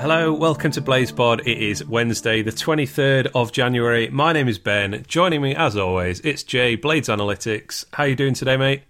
[0.00, 1.40] Hello, welcome to Blazepod.
[1.40, 4.08] It is Wednesday, the 23rd of January.
[4.08, 5.04] My name is Ben.
[5.08, 7.84] Joining me, as always, it's Jay, Blades Analytics.
[7.92, 8.84] How you doing today, mate?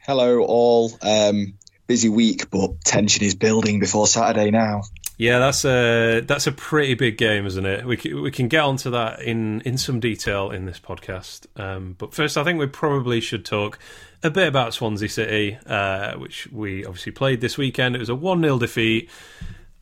[0.00, 0.98] Hello, all.
[1.00, 1.54] Um,
[1.86, 4.82] busy week, but tension is building before Saturday now.
[5.16, 7.86] Yeah, that's a that's a pretty big game, isn't it?
[7.86, 11.46] We can, we can get onto that in in some detail in this podcast.
[11.54, 13.78] Um, but first, I think we probably should talk
[14.24, 17.94] a bit about Swansea City, uh, which we obviously played this weekend.
[17.94, 19.08] It was a one 0 defeat.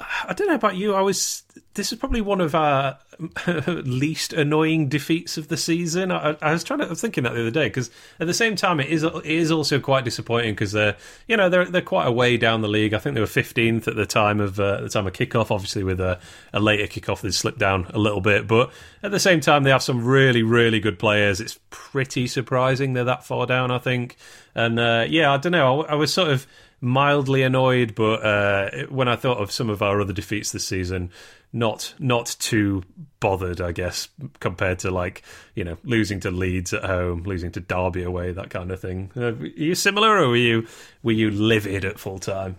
[0.01, 0.95] I don't know about you.
[0.95, 1.43] I was.
[1.75, 2.99] This is probably one of our
[3.67, 6.11] least annoying defeats of the season.
[6.11, 8.35] I, I was trying to I was thinking that the other day because at the
[8.35, 10.97] same time it is it is also quite disappointing because they're
[11.29, 12.95] you know they're they're quite a way down the league.
[12.95, 15.51] I think they were fifteenth at the time of uh, the time of kickoff.
[15.51, 16.19] Obviously with a,
[16.53, 18.71] a later kickoff they slipped down a little bit, but
[19.03, 21.41] at the same time they have some really really good players.
[21.41, 23.71] It's pretty surprising they're that far down.
[23.71, 24.17] I think,
[24.55, 25.83] and uh, yeah, I don't know.
[25.83, 26.47] I, I was sort of
[26.81, 31.11] mildly annoyed, but uh, when I thought of some of our other defeats this season,
[31.53, 32.83] not not too
[33.19, 35.23] bothered, I guess, compared to like
[35.55, 39.11] you know losing to Leeds at home, losing to Derby away, that kind of thing.
[39.17, 40.67] Uh, are you similar, or were you
[41.03, 42.57] were you livid at full time?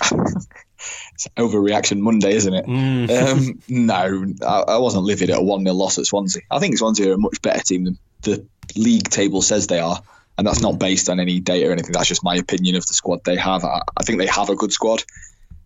[1.14, 2.66] it's overreaction Monday, isn't it?
[2.66, 3.10] Mm.
[3.10, 6.42] Um, no, I, I, wasn't livid at a 1 0 loss at Swansea.
[6.50, 10.00] I think Swansea are a much better team than the league table says they are
[10.36, 11.92] and that's not based on any data or anything.
[11.92, 13.64] That's just my opinion of the squad they have.
[13.64, 15.04] I, I think they have a good squad,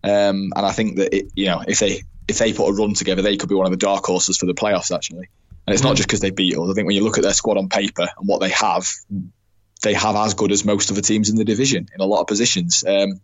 [0.03, 2.93] um, and I think that it, you know if they if they put a run
[2.93, 5.29] together, they could be one of the dark horses for the playoffs actually.
[5.65, 6.69] And it's not just because they beat us.
[6.69, 8.89] I think when you look at their squad on paper and what they have,
[9.83, 12.21] they have as good as most of the teams in the division in a lot
[12.21, 12.83] of positions.
[12.87, 13.21] Um,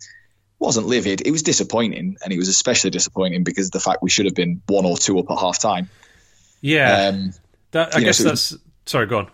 [0.59, 1.21] wasn't livid.
[1.25, 4.35] It was disappointing, and it was especially disappointing because of the fact we should have
[4.35, 5.89] been one or two up at half time.
[6.61, 7.33] Yeah, um,
[7.71, 8.51] that, I guess know, so that's.
[8.51, 9.31] Was, sorry, go on.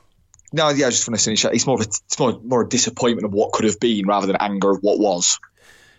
[0.54, 1.46] No, yeah, I just want to finish.
[1.46, 4.28] It's more of a, it's more, more a disappointment of what could have been rather
[4.28, 5.40] than anger of what was.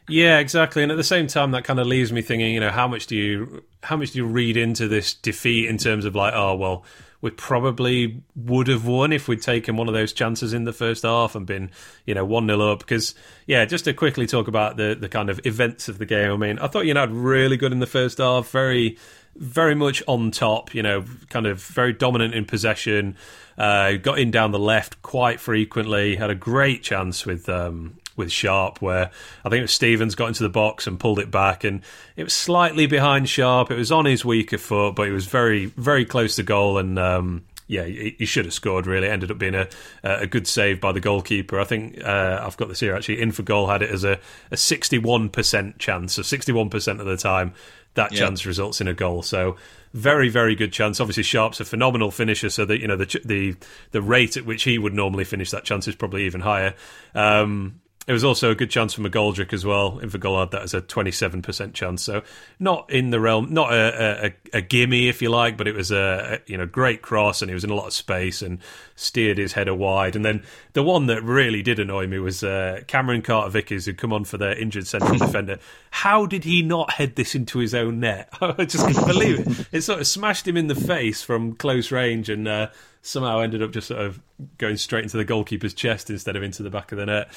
[0.09, 0.83] Yeah, exactly.
[0.83, 3.07] And at the same time, that kind of leaves me thinking, you know, how much
[3.07, 6.55] do you how much do you read into this defeat in terms of like, oh
[6.55, 6.85] well,
[7.21, 11.05] we probably would have won if we'd taken one of those chances in the first
[11.05, 11.71] half and been,
[12.05, 12.81] you know, one 0 up.
[12.81, 13.15] Because
[13.47, 16.33] yeah, just to quickly talk about the the kind of events of the game.
[16.33, 18.99] I mean, I thought you know really good in the first half, very
[19.37, 20.75] very much on top.
[20.75, 23.17] You know, kind of very dominant in possession.
[23.59, 26.17] Uh, got in down the left quite frequently.
[26.17, 29.11] Had a great chance with um, with Sharp, where
[29.45, 31.83] I think it was Stephens got into the box and pulled it back, and
[32.17, 33.71] it was slightly behind Sharp.
[33.71, 36.99] It was on his weaker foot, but it was very very close to goal, and
[36.99, 38.87] um, yeah, he, he, should have scored.
[38.87, 39.69] Really, ended up being a
[40.03, 41.61] a good save by the goalkeeper.
[41.61, 43.19] I think uh, I've got this here actually.
[43.19, 44.19] Infogol had it as a
[44.55, 47.55] sixty one percent chance, so sixty one percent of the time
[47.95, 48.21] that yeah.
[48.21, 49.23] chance results in a goal.
[49.23, 49.57] So
[49.93, 51.01] very very good chance.
[51.01, 53.55] Obviously, Sharp's a phenomenal finisher, so that you know the the
[53.91, 56.75] the rate at which he would normally finish that chance is probably even higher.
[57.15, 60.01] Um, it was also a good chance for McGoldrick as well.
[60.01, 62.03] Infogol had that as a 27% chance.
[62.03, 62.23] So
[62.59, 65.93] not in the realm, not a, a, a gimme, if you like, but it was
[65.93, 68.59] a, a, you know great cross and he was in a lot of space and
[68.97, 70.17] steered his header wide.
[70.17, 70.43] And then
[70.73, 74.25] the one that really did annoy me was uh, Cameron Carter Vickers, who'd come on
[74.25, 75.61] for their injured central defender.
[75.91, 78.31] How did he not head this into his own net?
[78.41, 79.69] I just couldn't believe it.
[79.71, 82.69] It sort of smashed him in the face from close range and uh,
[83.03, 84.21] somehow ended up just sort of
[84.59, 87.29] going straight into the goalkeeper's chest instead of into the back of the net.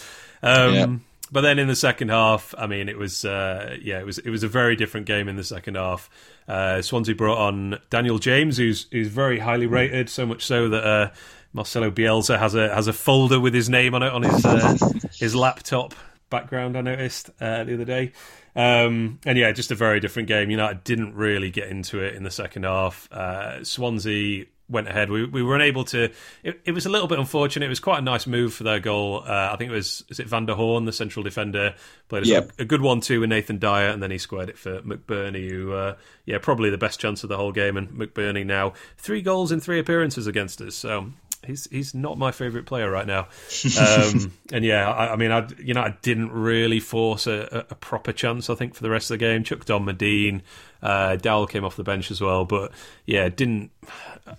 [0.46, 0.88] Um, yeah.
[1.32, 4.30] But then in the second half, I mean, it was uh, yeah, it was it
[4.30, 6.10] was a very different game in the second half.
[6.48, 10.86] Uh, Swansea brought on Daniel James, who's who's very highly rated, so much so that
[10.86, 11.12] uh,
[11.52, 14.78] Marcelo Bielsa has a has a folder with his name on it on his uh,
[15.20, 15.96] his laptop
[16.30, 16.78] background.
[16.78, 18.12] I noticed uh, the other day.
[18.56, 20.50] Um, and yeah, just a very different game.
[20.50, 23.12] United didn't really get into it in the second half.
[23.12, 25.10] Uh, Swansea went ahead.
[25.10, 26.12] We we were unable to.
[26.44, 27.66] It, it, was a little bit unfortunate.
[27.66, 29.24] It was quite a nice move for their goal.
[29.26, 31.76] Uh, I think it was is it Van der Hoorn, the central defender,
[32.10, 34.82] played a, a good one too with Nathan Dyer, and then he squared it for
[34.82, 35.96] McBurnie, who uh,
[36.26, 37.78] yeah probably the best chance of the whole game.
[37.78, 40.76] And McBurnie now three goals in three appearances against us.
[40.76, 41.12] So
[41.46, 43.28] he's he's not my favourite player right now.
[43.76, 47.76] Um, and yeah, I, I, mean, I you know I didn't really force a, a,
[47.76, 48.50] proper chance.
[48.50, 50.42] I think for the rest of the game, chucked on Madine.
[50.86, 52.72] Uh, Dowell came off the bench as well, but
[53.08, 53.72] yeah, didn't.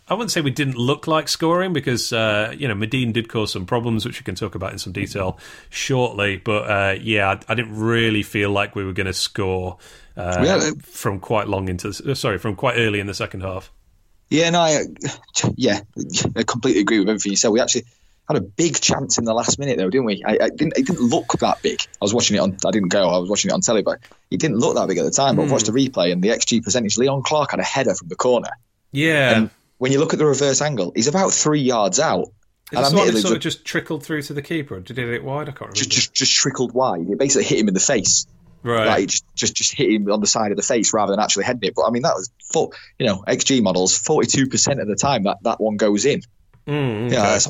[0.09, 3.53] I wouldn't say we didn't look like scoring because uh, you know Madine did cause
[3.53, 5.41] some problems, which we can talk about in some detail
[5.71, 6.37] shortly.
[6.37, 9.79] But uh, yeah, I, I, didn't really feel like we were going to score
[10.17, 10.71] uh, yeah.
[10.83, 13.73] from quite long into sorry from quite early in the second half.
[14.31, 14.85] Yeah, no, I,
[15.57, 15.81] yeah,
[16.37, 17.49] I completely agree with everything you said.
[17.49, 17.87] We actually
[18.29, 20.23] had a big chance in the last minute, though, didn't we?
[20.25, 20.77] I, I didn't.
[20.77, 21.81] It didn't look that big.
[21.81, 22.57] I was watching it on.
[22.67, 23.09] I didn't go.
[23.09, 24.01] I was watching it on telly, but
[24.31, 25.37] it didn't look that big at the time.
[25.37, 25.49] But mm.
[25.49, 26.99] I watched the replay and the XG percentage.
[26.99, 28.51] Leon Clarke had a header from the corner.
[28.93, 29.37] Yeah.
[29.37, 32.29] And when you look at the reverse angle, he's about three yards out.
[32.73, 34.81] Is and admittedly, sort of just trickled through to the keeper.
[34.81, 35.43] Did it hit wide?
[35.43, 35.77] I can't remember.
[35.77, 37.09] Just, just, just trickled wide.
[37.09, 38.27] It basically hit him in the face.
[38.65, 38.87] Right.
[38.87, 41.45] Like just, just just hit him on the side of the face rather than actually
[41.45, 41.75] heading it.
[41.77, 45.39] But I mean, that was full, you know, XG models, 42% of the time that
[45.43, 46.23] that one goes in.
[46.67, 47.15] Mm, okay.
[47.15, 47.49] Yeah, that's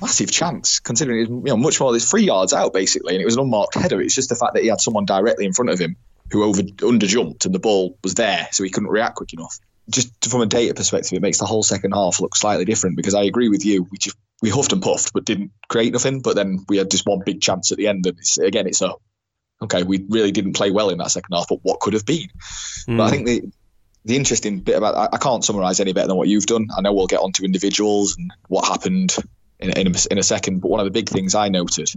[0.00, 1.92] massive chance considering it's you know much more.
[1.92, 4.00] There's three yards out basically, and it was an unmarked header.
[4.00, 5.96] It's just the fact that he had someone directly in front of him
[6.30, 9.58] who over under jumped and the ball was there, so he couldn't react quick enough.
[9.90, 13.14] Just from a data perspective, it makes the whole second half look slightly different because
[13.14, 13.86] I agree with you.
[13.90, 16.20] We just we huffed and puffed, but didn't create nothing.
[16.20, 18.82] But then we had just one big chance at the end, and it's, again, it's
[18.82, 18.94] a
[19.62, 19.82] okay.
[19.82, 22.28] We really didn't play well in that second half, but what could have been?
[22.88, 22.96] Mm.
[22.96, 23.10] But I hmm.
[23.10, 23.52] think the
[24.06, 26.68] the interesting bit about I, I can't summarize any better than what you've done.
[26.76, 29.16] I know we'll get onto individuals and what happened
[29.58, 31.90] in, in, a, in a second, but one of the big things I noted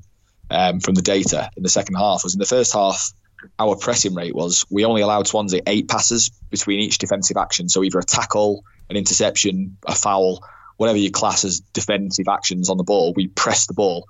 [0.49, 3.11] um, from the data in the second half was in the first half,
[3.59, 7.69] our pressing rate was we only allowed Swansea eight passes between each defensive action.
[7.69, 10.43] So either a tackle, an interception, a foul,
[10.77, 14.07] whatever you class as defensive actions on the ball, we pressed the ball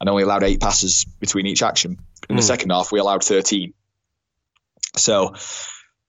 [0.00, 1.92] and only allowed eight passes between each action.
[1.92, 2.28] In mm.
[2.28, 2.40] the hmm.
[2.40, 3.72] second half, we allowed 13.
[4.96, 5.34] So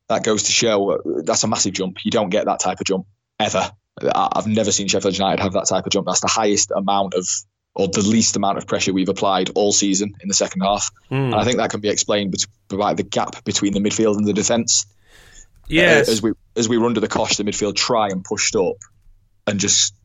[0.10, 2.04] that goes to show uh, that's a massive jump.
[2.04, 3.06] You don't get that type of jump
[3.40, 3.72] ever.
[4.02, 6.08] I've never seen Sheffield United have that type of jump.
[6.08, 7.28] That's the highest amount of,
[7.76, 10.90] or the least amount of pressure we've applied all season in the second half.
[11.12, 11.26] Mm.
[11.26, 12.36] And I think that can be explained
[12.70, 14.86] by the gap between the midfield and the defence.
[15.68, 16.10] Yes.
[16.10, 18.78] Uh, as we as we were under the cosh, the midfield try and pushed up
[19.48, 19.96] and just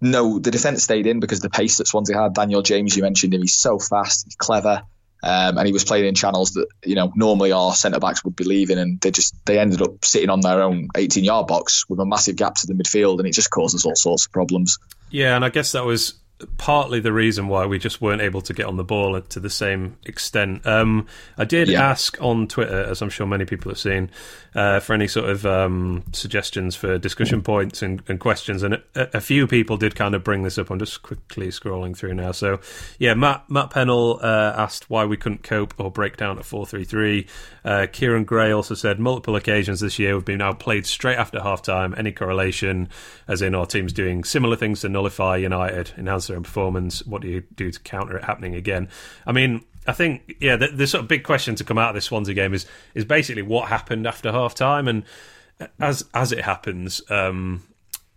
[0.00, 2.34] no, the defence stayed in because the pace that Swansea had.
[2.34, 4.82] Daniel James, you mentioned him, he's so fast, he's clever,
[5.22, 8.36] um, and he was playing in channels that you know normally our centre backs would
[8.36, 11.88] be leaving, and they just they ended up sitting on their own 18 yard box
[11.88, 14.78] with a massive gap to the midfield, and it just causes all sorts of problems.
[15.10, 16.14] Yeah, and I guess that was
[16.58, 19.48] partly the reason why we just weren't able to get on the ball to the
[19.48, 20.66] same extent.
[20.66, 21.06] Um,
[21.38, 21.88] I did yeah.
[21.88, 24.10] ask on Twitter, as I'm sure many people have seen,
[24.54, 29.16] uh, for any sort of um, suggestions for discussion points and, and questions, and a,
[29.16, 30.70] a, few people did kind of bring this up.
[30.70, 32.32] I'm just quickly scrolling through now.
[32.32, 32.60] So,
[32.98, 36.66] yeah, Matt Matt Pennell uh, asked why we couldn't cope or break down a four
[36.66, 37.26] three three.
[37.64, 41.40] Uh, Kieran Gray also said multiple occasions this year we've been now played straight after
[41.42, 41.94] half time.
[41.96, 42.88] Any correlation,
[43.26, 47.04] as in our teams doing similar things to nullify United, enhance their own performance?
[47.06, 48.88] What do you do to counter it happening again?
[49.26, 51.94] I mean, I think yeah, the, the, sort of big question to come out of
[51.94, 55.04] this Swansea game is is basically what happened after half time, and
[55.80, 57.02] as as it happens.
[57.10, 57.62] Um,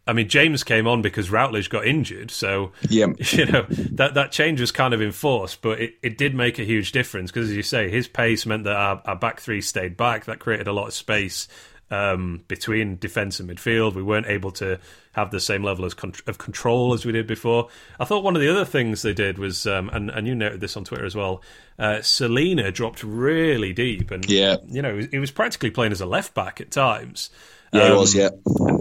[0.07, 3.07] I mean, James came on because Routledge got injured, so yeah.
[3.31, 6.63] you know that that change was kind of enforced, but it, it did make a
[6.63, 9.95] huge difference because, as you say, his pace meant that our, our back three stayed
[9.95, 10.25] back.
[10.25, 11.47] That created a lot of space
[11.91, 13.93] um, between defence and midfield.
[13.93, 14.79] We weren't able to
[15.13, 17.69] have the same level con- of control as we did before.
[17.99, 20.61] I thought one of the other things they did was, um, and, and you noted
[20.61, 21.41] this on Twitter as well,
[21.77, 26.05] uh, Celina dropped really deep, and yeah, you know, he was practically playing as a
[26.05, 27.29] left back at times.
[27.71, 28.15] Yeah, um, it was.
[28.15, 28.29] Yeah,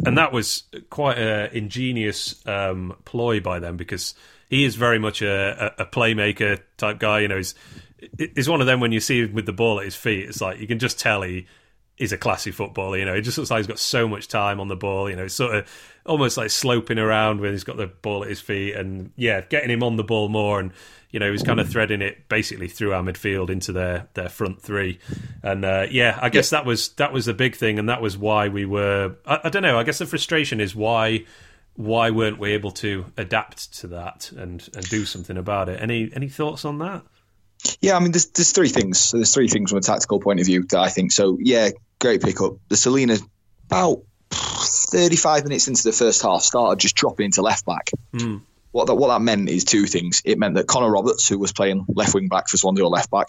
[0.05, 4.15] and that was quite an ingenious um, ploy by them because
[4.49, 7.21] he is very much a, a, playmaker type guy.
[7.21, 7.55] You know, he's
[8.35, 10.29] he's one of them when you see him with the ball at his feet.
[10.29, 11.47] It's like you can just tell he
[11.99, 12.97] is a classy footballer.
[12.97, 15.11] You know, he just looks like he's got so much time on the ball.
[15.11, 18.41] You know, sort of almost like sloping around when he's got the ball at his
[18.41, 20.61] feet, and yeah, getting him on the ball more.
[20.61, 20.73] And
[21.11, 24.63] you know, he's kind of threading it basically through our midfield into their their front
[24.63, 24.99] three.
[25.43, 26.59] And uh, yeah, I guess yeah.
[26.59, 29.17] that was that was the big thing, and that was why we were.
[29.27, 29.79] I, I don't know.
[29.79, 31.25] I guess the frustration is why
[31.79, 35.81] why weren't we able to adapt to that and and do something about it?
[35.81, 37.03] Any any thoughts on that?
[37.81, 38.99] Yeah, I mean, there's there's three things.
[38.99, 41.13] So there's three things from a tactical point of view that I think.
[41.13, 42.55] So yeah, great pickup.
[42.69, 43.17] The Celina
[43.67, 47.91] about 35 minutes into the first half started just dropping into left back.
[48.13, 48.43] Mm.
[48.73, 50.23] What that what that meant is two things.
[50.25, 53.11] It meant that Connor Roberts, who was playing left wing back for Swansea or left
[53.11, 53.29] back,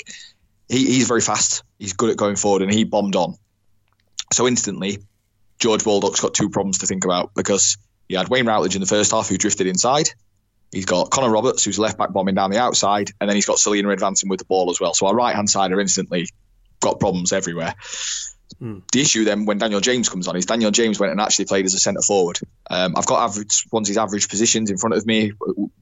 [0.67, 1.63] he, he's very fast.
[1.77, 3.35] He's good at going forward, and he bombed on.
[4.33, 4.99] So instantly,
[5.59, 8.87] George Baldock's got two problems to think about because he had Wayne Routledge in the
[8.87, 10.09] first half who drifted inside.
[10.71, 13.57] He's got Connor Roberts, who's left back bombing down the outside, and then he's got
[13.57, 14.93] Celina advancing with the ball as well.
[14.93, 16.27] So our right hand side are instantly
[16.79, 17.73] got problems everywhere.
[18.61, 18.83] Mm.
[18.91, 21.65] The issue then when Daniel James comes on is Daniel James went and actually played
[21.65, 22.39] as a centre forward.
[22.69, 25.31] Um, I've got average Swansea's average positions in front of me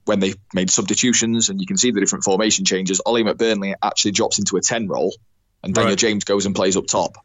[0.06, 3.02] when they made substitutions, and you can see the different formation changes.
[3.06, 5.16] Ollie McBurnie actually drops into a ten role,
[5.64, 5.98] and Daniel right.
[5.98, 7.18] James goes and plays up top.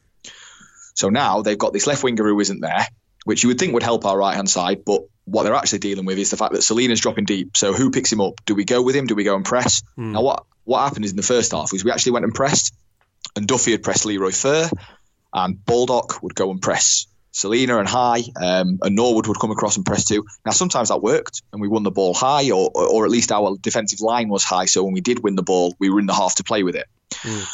[0.95, 2.87] So now they've got this left winger who isn't there,
[3.25, 6.05] which you would think would help our right hand side, but what they're actually dealing
[6.05, 7.57] with is the fact that Celina's dropping deep.
[7.57, 8.41] So who picks him up?
[8.45, 9.07] Do we go with him?
[9.07, 9.83] Do we go and press?
[9.99, 10.13] Mm.
[10.13, 12.75] Now what what happened is in the first half is we actually went and pressed,
[13.37, 14.71] and Duffy had pressed Leroy Fer,
[15.33, 19.77] and Baldock would go and press Celina and high, um, and Norwood would come across
[19.77, 20.27] and press too.
[20.45, 23.57] Now, sometimes that worked, and we won the ball high, or, or at least our
[23.59, 24.67] defensive line was high.
[24.67, 26.77] So when we did win the ball, we were in the half to play with
[26.77, 26.87] it.
[27.23, 27.47] Mm.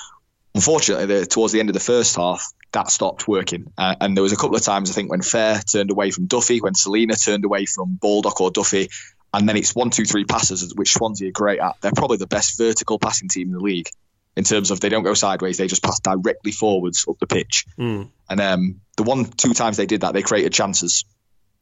[0.55, 3.73] Unfortunately, the, towards the end of the first half, that stopped working.
[3.79, 6.27] Uh, and there was a couple of times, I think, when Fer turned away from
[6.27, 8.89] Duffy, when Celina turned away from Baldock or Duffy,
[9.33, 11.77] and then it's one, two, three passes, which Swansea are great at.
[11.81, 13.89] They're probably the best vertical passing team in the league.
[14.37, 17.67] In terms of they don't go sideways; they just pass directly forwards up the pitch.
[17.79, 18.11] Mm.
[18.31, 21.05] And um, the one two times they did that, they created chances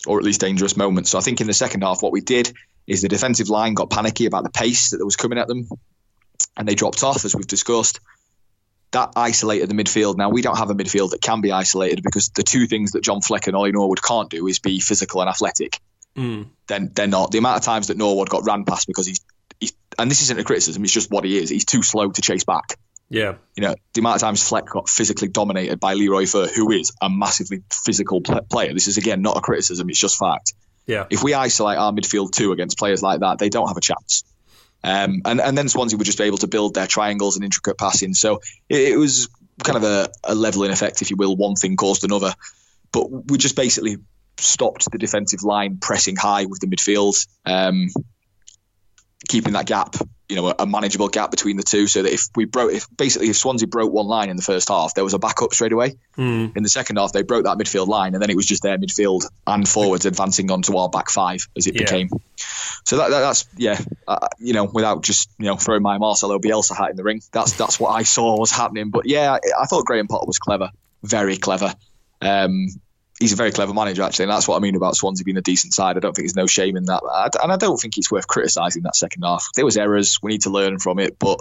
[0.07, 1.11] or at least dangerous moments.
[1.11, 2.53] So I think in the second half, what we did
[2.87, 5.69] is the defensive line got panicky about the pace that was coming at them,
[6.57, 8.01] and they dropped off as we've discussed.
[8.93, 10.17] That isolated the midfield.
[10.17, 13.03] Now we don't have a midfield that can be isolated because the two things that
[13.03, 15.81] John Fleck and Ollie Norwood can't do is be physical and athletic.
[16.17, 16.47] Mm.
[16.69, 17.33] Then they're not.
[17.33, 19.36] The amount of times that Norwood got ran past because he's, he's
[19.99, 21.49] and this isn't a criticism, it's just what he is.
[21.49, 22.77] He's too slow to chase back.
[23.09, 23.37] Yeah.
[23.55, 26.93] You know, the amount of times Fleck got physically dominated by Leroy Fer, who is
[27.01, 28.73] a massively physical pl- player.
[28.75, 30.55] This is again not a criticism; it's just fact.
[30.87, 31.07] Yeah.
[31.11, 34.25] If we isolate our midfield two against players like that, they don't have a chance.
[34.83, 37.79] Um, and and then Swansea would just be able to build their triangles and intricate
[37.79, 38.15] passing.
[38.15, 39.29] So it, it was
[39.63, 41.37] kind of a, a leveling effect, if you will.
[41.37, 42.35] One thing caused another,
[42.93, 43.97] but we just basically
[44.39, 47.89] stopped the defensive line pressing high with the midfield, um,
[49.29, 49.97] keeping that gap
[50.29, 53.29] you know, a, manageable gap between the two, so that if we broke, if basically
[53.29, 55.95] if Swansea broke one line in the first half, there was a backup straight away.
[56.19, 56.57] Mm.
[56.57, 58.77] In the second half, they broke that midfield line, and then it was just their
[58.77, 61.83] midfield and forwards advancing onto our back five as it Yeah.
[61.83, 62.09] became.
[62.85, 66.39] So that, that, that's yeah, uh, you know, without just you know throwing my Marcelo
[66.39, 68.91] Bielsa hat in the ring, that's that's what I saw was happening.
[68.91, 70.71] But yeah, I, I thought Graham Potter was clever,
[71.05, 71.73] very clever.
[72.21, 72.69] Um,
[73.19, 75.43] he's a very clever manager actually, and that's what I mean about Swansea being a
[75.43, 75.97] decent side.
[75.97, 77.03] I don't think there's no shame in that,
[77.43, 79.47] and I don't think it's worth criticising that second half.
[79.55, 81.41] There was errors, we need to learn from it, but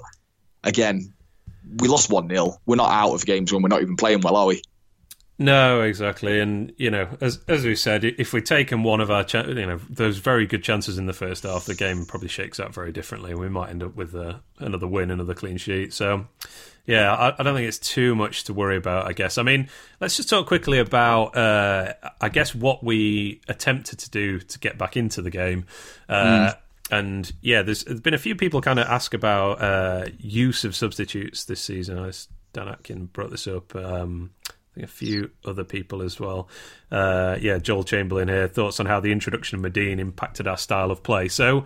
[0.64, 1.14] again,
[1.78, 4.36] we lost one 0 We're not out of games when we're not even playing well,
[4.36, 4.62] are we?
[5.38, 9.26] No, exactly, and you know, as as we said, if we'd taken one of our,
[9.34, 12.74] you know, those very good chances in the first half, the game probably shakes out
[12.74, 13.32] very differently.
[13.32, 15.94] And we might end up with uh, another win, another clean sheet.
[15.94, 16.28] So,
[16.86, 19.08] yeah, I, I don't think it's too much to worry about.
[19.08, 19.38] I guess.
[19.38, 24.40] I mean, let's just talk quickly about, uh, I guess, what we attempted to do
[24.40, 25.66] to get back into the game.
[26.08, 26.54] Uh,
[26.92, 30.76] And yeah, there's, there's been a few people kind of ask about uh, use of
[30.76, 31.98] substitutes this season.
[31.98, 33.76] I s- Dan Atkin brought this up.
[33.76, 36.48] Um, I think a few other people as well.
[36.92, 38.48] Uh, yeah, Joel Chamberlain here.
[38.48, 41.28] Thoughts on how the introduction of Madine impacted our style of play.
[41.28, 41.66] So,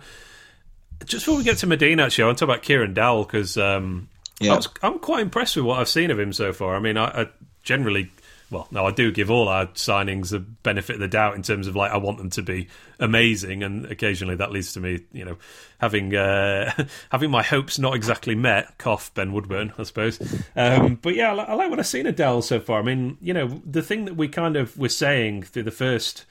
[1.04, 3.58] just before we get to Madine, actually, I want to talk about Kieran Dowell because
[3.58, 4.08] um,
[4.40, 4.54] Yeah.
[4.54, 6.74] I was, I'm quite impressed with what I've seen of him so far.
[6.74, 7.28] I mean, I, I
[7.62, 8.10] generally,
[8.50, 11.66] well, no, I do give all our signings the benefit of the doubt in terms
[11.66, 12.68] of like I want them to be
[12.98, 15.36] amazing, and occasionally that leads to me, you know,
[15.78, 16.72] having uh,
[17.10, 18.78] having my hopes not exactly met.
[18.78, 20.18] Cough, Ben Woodburn, I suppose.
[20.56, 22.80] Um, but yeah, I, I like what I've seen of Dell so far.
[22.80, 26.24] I mean, you know, the thing that we kind of were saying through the first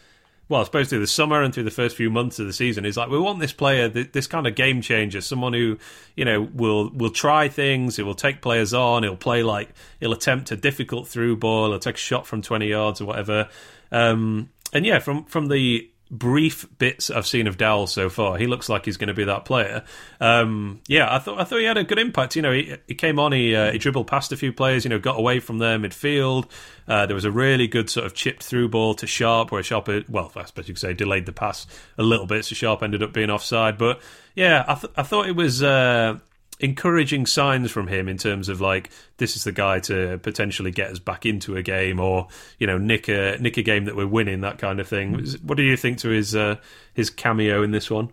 [0.50, 2.84] well, I suppose through the summer and through the first few months of the season
[2.84, 5.78] is like we want this player, this kind of game changer, someone who
[6.16, 10.12] you know will will try things, he will take players on, he'll play like he'll
[10.12, 13.48] attempt a difficult through ball, he'll take a shot from twenty yards or whatever.
[13.92, 18.48] Um, and yeah, from from the brief bits I've seen of Dowell so far, he
[18.48, 19.84] looks like he's going to be that player.
[20.20, 22.36] Um, yeah, I thought I thought he had a good impact.
[22.36, 24.90] You know, he, he came on, he uh, he dribbled past a few players, you
[24.90, 26.50] know, got away from their midfield.
[26.88, 29.88] Uh, there was a really good sort of chipped through ball to Sharp, where Sharp,
[30.10, 33.04] well, I suppose you could say delayed the pass a little bit, so Sharp ended
[33.04, 33.78] up being offside.
[33.78, 34.02] But
[34.36, 35.62] yeah, I, th- I thought it was.
[35.62, 36.20] Uh,
[36.60, 40.92] encouraging signs from him in terms of like this is the guy to potentially get
[40.92, 44.06] us back into a game or you know nick a nick a game that we're
[44.06, 46.56] winning that kind of thing what do you think to his uh,
[46.94, 48.10] his cameo in this one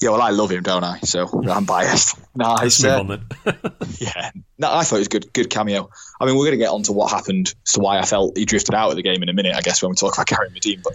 [0.00, 1.00] Yeah, well, I love him, don't I?
[1.00, 2.18] So I'm biased.
[2.34, 3.18] No, it's, uh,
[3.98, 5.30] yeah, no, I thought it was good.
[5.34, 5.90] Good cameo.
[6.18, 8.46] I mean, we're going to get on to what happened to why I felt he
[8.46, 9.54] drifted out of the game in a minute.
[9.54, 10.94] I guess when we talk about Gary Madine, but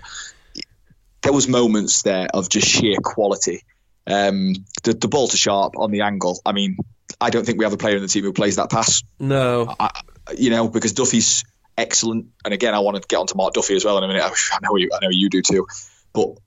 [1.22, 3.64] there was moments there of just sheer quality.
[4.08, 6.40] Um, the, the ball to Sharp on the angle.
[6.46, 6.78] I mean,
[7.20, 9.04] I don't think we have a player in the team who plays that pass.
[9.20, 9.90] no I,
[10.38, 11.44] you know, because Duffy's
[11.78, 12.28] excellent.
[12.44, 14.24] And again, I want to get onto Mark Duffy as well in a minute.
[14.24, 15.68] I know you, I know you do too.
[16.14, 16.38] But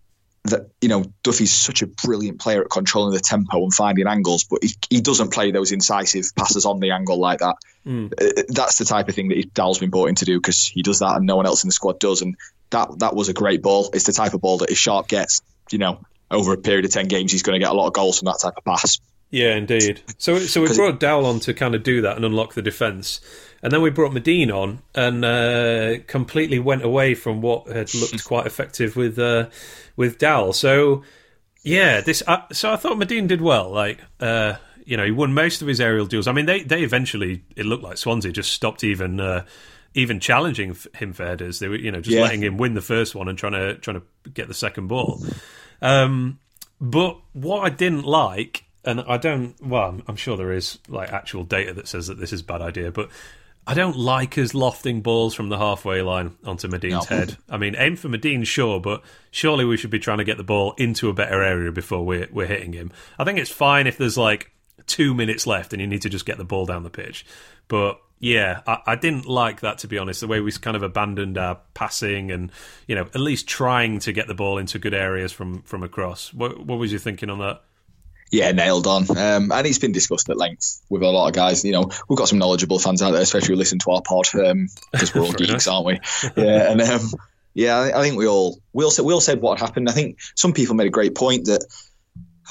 [0.45, 4.45] that you know, Duffy's such a brilliant player at controlling the tempo and finding angles,
[4.45, 7.57] but he, he doesn't play those incisive passes on the angle like that.
[7.87, 8.47] Mm.
[8.49, 11.01] That's the type of thing that Dowell's been brought in to do because he does
[11.01, 12.23] that and no one else in the squad does.
[12.23, 12.37] And
[12.71, 13.91] that that was a great ball.
[13.93, 16.01] It's the type of ball that if Sharp gets, you know,
[16.31, 18.27] over a period of ten games, he's going to get a lot of goals from
[18.27, 18.99] that type of pass.
[19.31, 22.55] yeah indeed so so we brought Dowell on to kind of do that and unlock
[22.55, 23.21] the defense
[23.63, 28.25] and then we brought Madine on and uh, completely went away from what had looked
[28.33, 29.49] quite effective with uh,
[29.97, 31.03] with Dowell so
[31.63, 32.23] Yeah, this.
[32.27, 33.69] Uh, so I thought Madine did well.
[33.71, 34.55] Like, uh,
[34.87, 36.27] you know, he won most of his aerial duels.
[36.27, 39.45] I mean, they they eventually it looked like Swansea just stopped even uh,
[39.95, 41.59] even challenging him for headers.
[41.59, 42.23] They were, you know, just Yeah.
[42.23, 45.23] letting him win the first one and trying to trying to get the second ball.
[45.83, 46.39] Um,
[46.81, 49.55] but what I didn't like, and I don't.
[49.65, 52.45] Well, I'm, I'm sure there is like actual data that says that this is a
[52.45, 53.11] bad idea, but.
[53.67, 57.17] I don't like us lofting balls from the halfway line onto Madine's No.
[57.17, 57.37] head.
[57.49, 60.43] I mean, aim for Madine, sure, but surely we should be trying to get the
[60.43, 62.91] ball into a better area before we're we're hitting him.
[63.19, 64.51] I think it's fine if there's like
[64.87, 67.27] two minutes left and you need to just get the ball down the pitch.
[67.69, 70.21] But yeah, I, I, didn't like that to be honest.
[70.21, 72.53] The way we kind of abandoned our passing and
[72.87, 76.33] you know at least trying to get the ball into good areas from from across.
[76.35, 77.63] What, what was you thinking on that?
[78.31, 79.11] Yeah, nailed on.
[79.17, 81.65] Um, and it's been discussed at length with a lot of guys.
[81.65, 84.29] You know, we've got some knowledgeable fans out there, especially who listen to our pod
[84.31, 85.99] because um, we're all geeks, aren't we?
[86.37, 87.11] Yeah, and um,
[87.55, 89.89] yeah, I think we all we all said we all said what happened.
[89.89, 91.65] I think some people made a great point that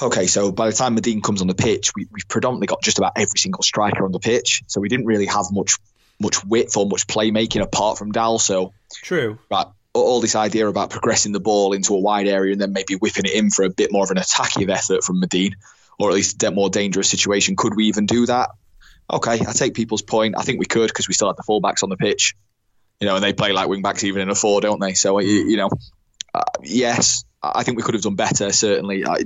[0.02, 2.98] okay, so by the time Madine comes on the pitch, we, have predominantly got just
[2.98, 4.64] about every single striker on the pitch.
[4.68, 5.78] So we didn't really have much
[6.22, 8.40] much width or much playmaking apart from Dal.
[8.40, 9.68] So true, right.
[9.94, 13.26] All this idea about progressing the ball into a wide area and then maybe whipping
[13.26, 15.54] it in for a bit more of an attacking effort from Madine,
[15.98, 17.56] or at least a more dangerous situation.
[17.56, 18.52] Could we even do that?
[19.12, 20.36] Okay, I take people's point.
[20.38, 22.36] I think we could because we still had the fullbacks on the pitch,
[23.00, 24.94] you know, and they play like wing backs even in a four, don't they?
[24.94, 25.70] So you, you know,
[26.34, 29.06] uh, yes, I think we could have done better, certainly.
[29.06, 29.18] I,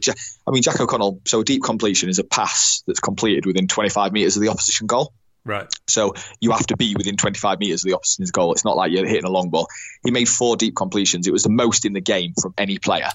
[0.47, 4.13] I, mean, Jack O'Connell, so a deep completion is a pass that's completed within 25
[4.13, 5.13] metres of the opposition goal.
[5.45, 5.67] Right.
[5.87, 8.53] So you have to be within 25 metres of the opposition's goal.
[8.53, 9.67] It's not like you're hitting a long ball.
[10.03, 11.27] He made four deep completions.
[11.27, 13.09] It was the most in the game from any player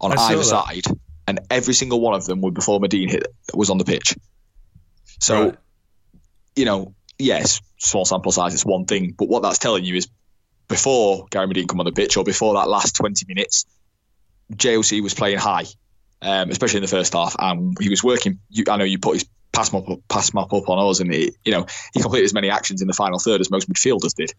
[0.00, 0.44] on either that.
[0.44, 0.84] side.
[1.26, 4.16] And every single one of them were before Madine hit was on the pitch.
[5.20, 5.56] So, right.
[6.56, 9.14] you know, yes, small sample size, it's one thing.
[9.16, 10.08] But what that's telling you is
[10.68, 13.64] before Gary Madine come on the pitch or before that last 20 minutes,
[14.52, 15.64] JLC was playing high,
[16.22, 18.38] um, especially in the first half, and he was working.
[18.50, 21.12] You, I know you put his pass map up, pass map up on us, and
[21.12, 24.14] he, you know he completed as many actions in the final third as most midfielders
[24.14, 24.32] did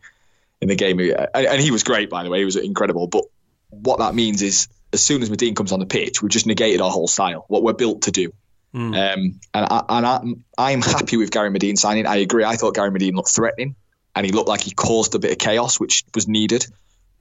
[0.62, 2.40] in the game, and, and he was great by the way.
[2.40, 3.08] He was incredible.
[3.08, 3.26] But
[3.70, 6.82] what that means is, as soon as Madine comes on the pitch, we've just negated
[6.82, 8.32] our whole style, what we're built to do.
[8.74, 9.14] Mm.
[9.14, 10.22] Um, and I, and I,
[10.58, 12.06] I'm happy with Gary Madine signing.
[12.06, 12.44] I agree.
[12.44, 13.76] I thought Gary Madine looked threatening,
[14.20, 16.66] and he looked like he caused a bit of chaos, which was needed.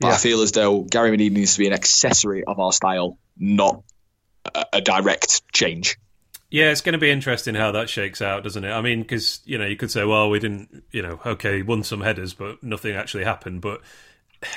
[0.01, 0.15] But yeah.
[0.15, 3.85] I feel as though Gary Madine needs to be an accessory of our style, not
[4.53, 5.97] a, a direct change.
[6.51, 8.73] Yeah, it's going to be interesting how that shakes out, doesn't it?
[8.73, 11.85] I mean, because you know, you could say, well, we didn't, you know, okay, won
[11.85, 13.61] some headers, but nothing actually happened.
[13.61, 13.81] But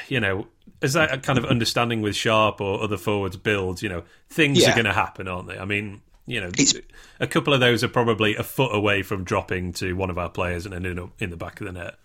[0.08, 0.48] you know,
[0.82, 4.72] as that kind of understanding with Sharp or other forwards builds, you know, things yeah.
[4.72, 5.60] are going to happen, aren't they?
[5.60, 6.74] I mean, you know, it's,
[7.20, 10.30] a couple of those are probably a foot away from dropping to one of our
[10.30, 11.96] players and ending up in the back of the net.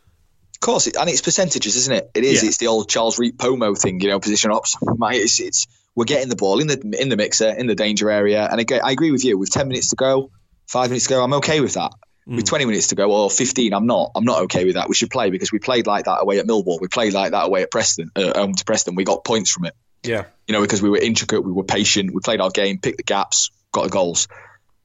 [0.57, 2.11] Of course, and it's percentages, isn't it?
[2.14, 2.42] It is.
[2.42, 2.49] Yeah.
[2.49, 4.75] It's the old Charles Reep Pomo thing, you know, position ops.
[4.83, 8.49] It's, it's we're getting the ball in the in the mixer in the danger area,
[8.51, 9.37] and I, I agree with you.
[9.37, 10.31] With ten minutes to go,
[10.66, 11.92] five minutes to go, I'm okay with that.
[12.27, 12.37] Mm.
[12.37, 14.11] With 20 minutes to go or 15, I'm not.
[14.16, 14.88] I'm not okay with that.
[14.88, 16.81] We should play because we played like that away at Millwall.
[16.81, 18.11] We played like that away at Preston.
[18.16, 19.75] Uh, home to Preston, we got points from it.
[20.03, 22.97] Yeah, you know, because we were intricate, we were patient, we played our game, picked
[22.97, 24.27] the gaps, got the goals.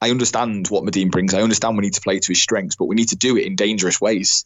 [0.00, 1.32] I understand what Madine brings.
[1.32, 3.46] I understand we need to play to his strengths, but we need to do it
[3.46, 4.44] in dangerous ways.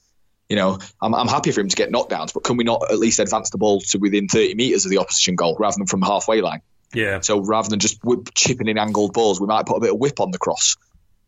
[0.48, 2.98] You know, I'm, I'm happy for him to get knockdowns, but can we not at
[2.98, 6.02] least advance the ball to within 30 metres of the opposition goal rather than from
[6.02, 6.60] halfway line?
[6.94, 7.20] Yeah.
[7.20, 9.98] So rather than just whip, chipping in angled balls, we might put a bit of
[9.98, 10.76] whip on the cross.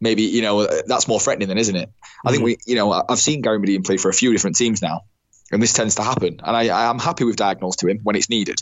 [0.00, 1.90] Maybe you know that's more threatening, then, isn't it?
[1.90, 2.31] I mm-hmm.
[2.31, 5.02] think we, you know, I've seen Gary Madine play for a few different teams now,
[5.50, 6.40] and this tends to happen.
[6.44, 8.61] And I, I'm happy with diagonals to him when it's needed,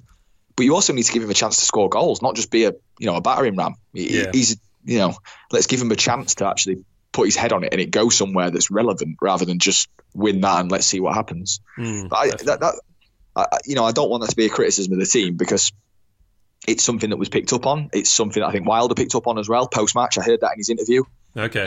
[0.57, 2.64] but you also need to give him a chance to score goals, not just be
[2.64, 3.75] a you know a battering ram.
[3.92, 4.31] Yeah.
[4.33, 5.14] He's you know,
[5.53, 6.85] let's give him a chance to actually
[7.16, 10.42] put his head on it and it goes somewhere that's relevant rather than just win
[10.42, 11.61] that and let's see what happens.
[11.79, 12.81] Mm, but I, that, that
[13.35, 15.72] I, you know, I don't want that to be a criticism of the team because
[16.68, 17.88] it's something that was picked up on.
[17.94, 20.18] It's something I think Wilder picked up on as well post match.
[20.18, 21.05] I heard that in his interview.
[21.35, 21.61] Okay.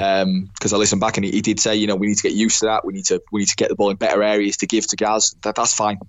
[0.54, 2.24] Because um, I listened back and he, he, did say, you know, we need to
[2.24, 2.86] get used to that.
[2.86, 4.96] We need to we need to get the ball in better areas to give to
[4.96, 5.36] Gaz.
[5.44, 6.00] That that's fine.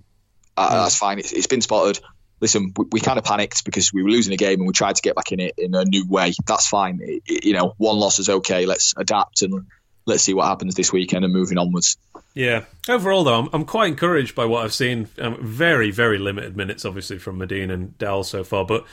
[0.55, 0.71] Uh, mm.
[0.83, 1.19] That's fine.
[1.19, 1.99] It's, it's been spotted
[2.41, 4.95] listen, we, we, kind of panicked because we were losing a game and we tried
[4.95, 6.33] to get back in it in a new way.
[6.45, 6.99] That's fine.
[7.01, 8.65] It, it, you know, one loss is okay.
[8.65, 9.67] Let's adapt and
[10.05, 11.97] let's see what happens this weekend and moving onwards.
[12.33, 12.65] Yeah.
[12.89, 15.07] Overall, though, I'm, I'm quite encouraged by what I've seen.
[15.19, 18.85] Um, very, very limited minutes, obviously, from Madine and Dal so far, but.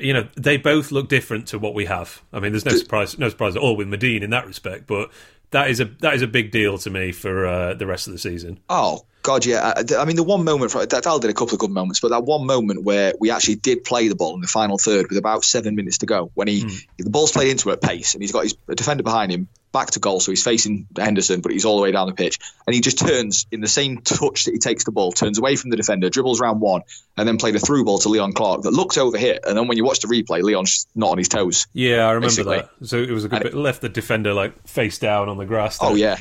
[0.00, 2.22] You know, they both look different to what we have.
[2.32, 4.86] I mean, there's no surprise, no surprise at all with Madine in that respect.
[4.86, 5.10] But
[5.50, 8.12] that is a that is a big deal to me for uh, the rest of
[8.12, 8.60] the season.
[8.68, 9.74] Oh God, yeah.
[9.76, 12.10] I, I mean, the one moment for, Dal did a couple of good moments, but
[12.10, 15.18] that one moment where we actually did play the ball in the final third with
[15.18, 16.86] about seven minutes to go, when he mm.
[16.98, 20.00] the ball's played into at pace and he's got his defender behind him, back to
[20.00, 22.80] goal, so he's facing Henderson, but he's all the way down the pitch, and he
[22.80, 25.76] just turns in the same touch that he takes the ball, turns away from the
[25.76, 26.82] defender, dribbles around one,
[27.16, 29.68] and then played a through ball to Leon Clarke that looked over here, and then
[29.68, 31.66] when you watch the replay, Leon's not on his toes.
[31.72, 32.56] Yeah, I remember basically.
[32.58, 32.86] that.
[32.86, 35.78] So it was a good bit, left the defender like face down on the grass.
[35.78, 35.90] There.
[35.90, 36.16] Oh yeah,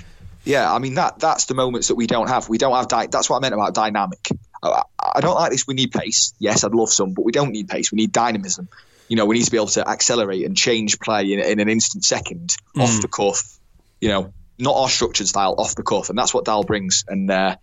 [0.45, 0.71] yeah.
[0.71, 2.49] I mean that that's the moments that we don't have.
[2.49, 2.87] We don't have.
[2.87, 4.29] Di- that's what I meant about dynamic.
[4.63, 4.83] I,
[5.15, 5.67] I don't like this.
[5.67, 6.33] We need pace.
[6.39, 7.91] Yes, I'd love some, but we don't need pace.
[7.91, 8.69] We need dynamism
[9.09, 11.69] you know, we need to be able to accelerate and change play in, in an
[11.69, 12.81] instant second mm.
[12.81, 13.57] off the cuff
[13.99, 17.05] you know, not our structured style, off the cuff, and that's what Dal brings.
[17.07, 17.55] And uh,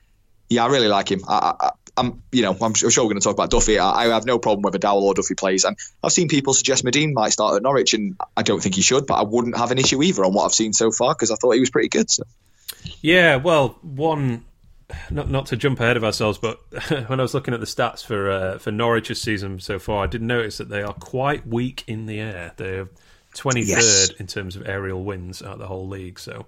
[0.48, 1.22] yeah, I really like him.
[1.26, 3.78] I, I, I'm, you know, I'm sure we're going to talk about Duffy.
[3.78, 6.84] I, I, have no problem whether Dowell or Duffy plays, and I've seen people suggest
[6.84, 9.70] Madine might start at Norwich, and I don't think he should, but I wouldn't have
[9.70, 11.88] an issue either on what I've seen so far because I thought he was pretty
[11.88, 12.10] good.
[12.10, 12.24] So.
[13.00, 14.44] Yeah, well, one,
[15.10, 16.58] not not to jump ahead of ourselves, but
[17.08, 20.06] when I was looking at the stats for uh, for Norwich's season so far, I
[20.06, 22.52] did notice that they are quite weak in the air.
[22.56, 22.88] They're
[23.34, 24.10] 23rd yes.
[24.10, 26.46] in terms of aerial wins out of the whole league, so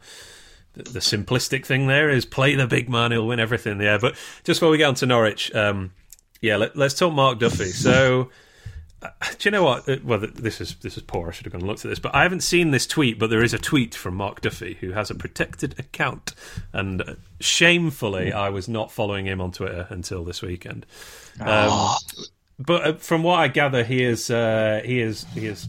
[0.77, 3.99] the simplistic thing there is play the big man, he'll win everything air.
[3.99, 5.93] But just before we get on to Norwich, um,
[6.41, 7.67] yeah, let, us talk Mark Duffy.
[7.67, 8.31] So,
[9.03, 9.09] uh,
[9.39, 9.89] do you know what?
[9.89, 11.29] Uh, well, this is this is poor.
[11.29, 13.19] I should have gone and looked at this, but I haven't seen this tweet.
[13.19, 16.35] But there is a tweet from Mark Duffy who has a protected account,
[16.73, 20.85] and uh, shamefully, I was not following him on Twitter until this weekend.
[21.41, 21.97] Um, oh.
[22.59, 25.69] But from what I gather, he is uh, he is he is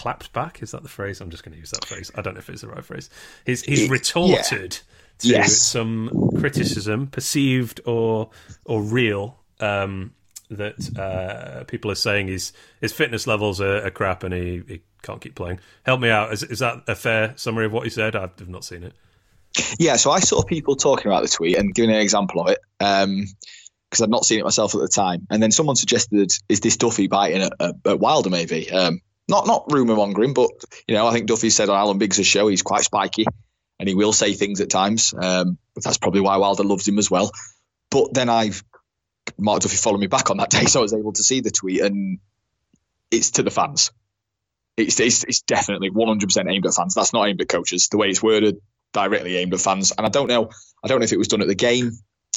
[0.00, 0.62] clapped back.
[0.62, 1.20] Is that the phrase?
[1.20, 2.10] I'm just going to use that phrase.
[2.14, 3.10] I don't know if it's the right phrase.
[3.44, 5.18] He's he's it, retorted yeah.
[5.18, 5.58] to yes.
[5.58, 8.30] some criticism, perceived or
[8.64, 10.14] or real, um,
[10.48, 14.80] that uh, people are saying his his fitness levels are, are crap and he, he,
[15.02, 15.58] can't keep playing.
[15.84, 16.32] Help me out.
[16.32, 18.16] Is is that a fair summary of what he said?
[18.16, 18.94] I've not seen it.
[19.78, 22.58] Yeah, so I saw people talking about the tweet and giving an example of it.
[22.80, 23.26] Um,
[23.90, 25.26] because I'd not seen it myself at the time.
[25.30, 28.70] And then someone suggested, "Is this Duffy biting at, at, at Wilder?" Maybe.
[28.70, 30.50] Um, not not rumour mongering, but
[30.86, 33.26] you know, I think Duffy said on Alan Biggs' show he's quite spiky,
[33.78, 35.14] and he will say things at times.
[35.14, 37.30] Um, but that's probably why Wilder loves him as well.
[37.90, 38.62] But then I've
[39.38, 41.50] Mark Duffy followed me back on that day, so I was able to see the
[41.50, 42.18] tweet, and
[43.10, 43.92] it's to the fans.
[44.76, 46.94] It's it's, it's definitely 100% aimed at fans.
[46.94, 47.88] That's not aimed at coaches.
[47.88, 48.58] The way it's worded,
[48.92, 49.92] directly aimed at fans.
[49.96, 50.50] And I don't know,
[50.82, 51.92] I don't know if it was done at the game.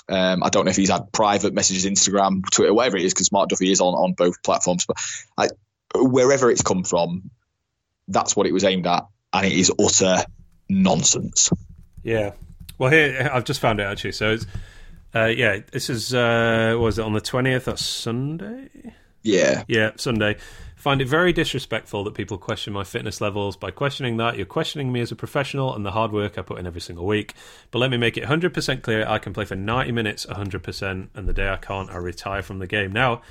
[0.10, 3.32] Um, I don't know if he's had private messages, Instagram, Twitter, whatever it is, because
[3.32, 4.86] Mark Duffy is on, on both platforms.
[4.86, 4.98] But
[5.38, 5.48] I,
[5.96, 7.30] wherever it's come from,
[8.08, 10.24] that's what it was aimed at, and it is utter
[10.70, 11.50] nonsense.
[12.04, 12.32] Yeah.
[12.78, 14.14] Well, here I've just found it actually.
[14.14, 14.46] So it's
[15.16, 17.66] uh, yeah, this is uh, was it on the twentieth?
[17.66, 18.70] That's Sunday.
[19.22, 19.64] Yeah.
[19.68, 20.38] Yeah, Sunday.
[20.84, 23.56] Find it very disrespectful that people question my fitness levels.
[23.56, 26.60] By questioning that, you're questioning me as a professional and the hard work I put
[26.60, 27.36] in every single week.
[27.72, 31.26] But let me make it 100% clear I can play for 90 minutes 100%, and
[31.26, 32.92] the day I can't, I retire from the game.
[32.92, 33.22] Now,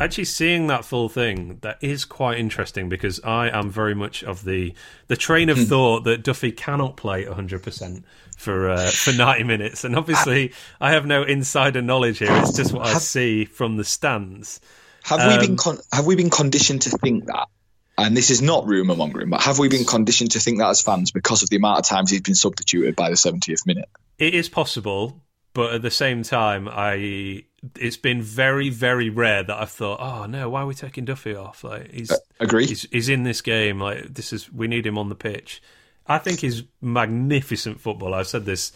[0.00, 4.44] actually seeing that full thing that is quite interesting because I am very much of
[4.44, 4.74] the
[5.06, 5.64] the train of hmm.
[5.64, 8.02] thought that Duffy cannot play 100%
[8.36, 9.84] for uh, for 90 minutes.
[9.84, 12.28] And obviously I have no insider knowledge here.
[12.30, 14.60] It's just what I see from the stands.
[15.04, 17.48] Have um, we been um, con- have we been conditioned to think that
[17.96, 20.82] and this is not rumor mongering but have we been conditioned to think that as
[20.82, 23.88] fans because of the amount of times he's been substituted by the 70th minute?
[24.18, 25.20] It is possible
[25.54, 27.44] but at the same time I
[27.76, 31.34] it's been very, very rare that I've thought, oh no, why are we taking Duffy
[31.34, 31.64] off?
[31.64, 32.66] Like he's uh, agree.
[32.66, 33.80] He's, he's, in this game.
[33.80, 35.62] Like this is we need him on the pitch.
[36.06, 38.12] I think he's magnificent football.
[38.12, 38.72] I've said this,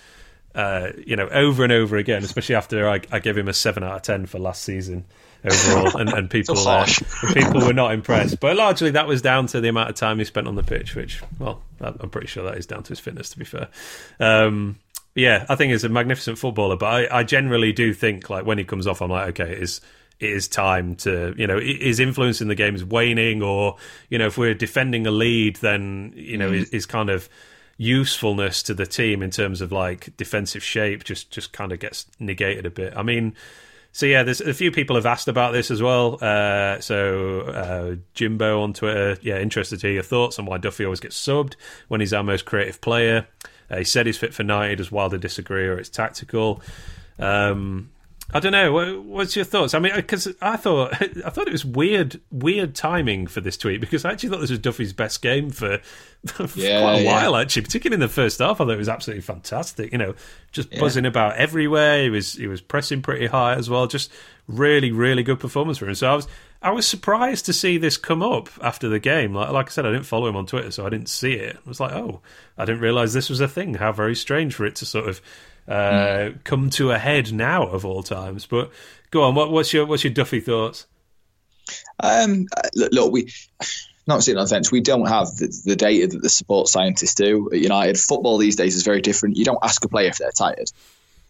[0.54, 3.82] uh, you know, over and over again, especially after I, I, gave him a seven
[3.82, 5.04] out of ten for last season
[5.44, 6.86] overall, and, and people uh,
[7.34, 8.40] people were not impressed.
[8.40, 10.94] But largely that was down to the amount of time he spent on the pitch,
[10.94, 13.30] which, well, I'm pretty sure that is down to his fitness.
[13.30, 13.68] To be fair.
[14.18, 14.78] Um,
[15.18, 18.56] yeah, I think he's a magnificent footballer, but I, I generally do think like when
[18.56, 19.80] he comes off, I'm like, okay, it is
[20.20, 23.76] it is time to you know his influence in the game is waning, or
[24.10, 26.54] you know if we're defending a lead, then you know mm.
[26.54, 27.28] his, his kind of
[27.78, 32.06] usefulness to the team in terms of like defensive shape just just kind of gets
[32.20, 32.96] negated a bit.
[32.96, 33.34] I mean.
[33.90, 36.18] So yeah, there's a few people have asked about this as well.
[36.20, 40.84] Uh, so uh, Jimbo on Twitter, yeah, interested to hear your thoughts on why Duffy
[40.84, 41.54] always gets subbed
[41.88, 43.26] when he's our most creative player.
[43.70, 44.76] Uh, he said he's fit for 90.
[44.76, 46.62] Does Wilder disagree or it's tactical?
[47.18, 47.90] Um,
[48.30, 49.00] I don't know.
[49.00, 49.72] What's your thoughts?
[49.72, 50.92] I mean, because I thought
[51.24, 54.50] I thought it was weird, weird timing for this tweet because I actually thought this
[54.50, 55.78] was Duffy's best game for,
[56.26, 57.10] for yeah, quite a yeah.
[57.10, 57.36] while.
[57.36, 59.92] Actually, particularly in the first half, I thought it was absolutely fantastic.
[59.92, 60.14] You know,
[60.52, 60.80] just yeah.
[60.80, 62.02] buzzing about everywhere.
[62.02, 63.86] He was he was pressing pretty high as well.
[63.86, 64.12] Just
[64.46, 65.94] really, really good performance for him.
[65.94, 66.28] So I was
[66.60, 69.34] I was surprised to see this come up after the game.
[69.34, 71.56] Like, like I said, I didn't follow him on Twitter, so I didn't see it.
[71.56, 72.20] I was like, oh,
[72.56, 73.74] I didn't realize this was a thing.
[73.74, 75.20] How very strange for it to sort of
[75.68, 76.44] uh, mm.
[76.44, 78.46] come to a head now of all times.
[78.46, 78.72] But
[79.10, 80.86] go on, what, what's your what's your Duffy thoughts?
[82.00, 83.30] Um, look, look, we
[84.08, 84.72] not sitting on the fence.
[84.72, 87.98] We don't have the, the, data that the sports scientists do at United.
[87.98, 89.36] Football these days is very different.
[89.36, 90.72] You don't ask a player if they're tired.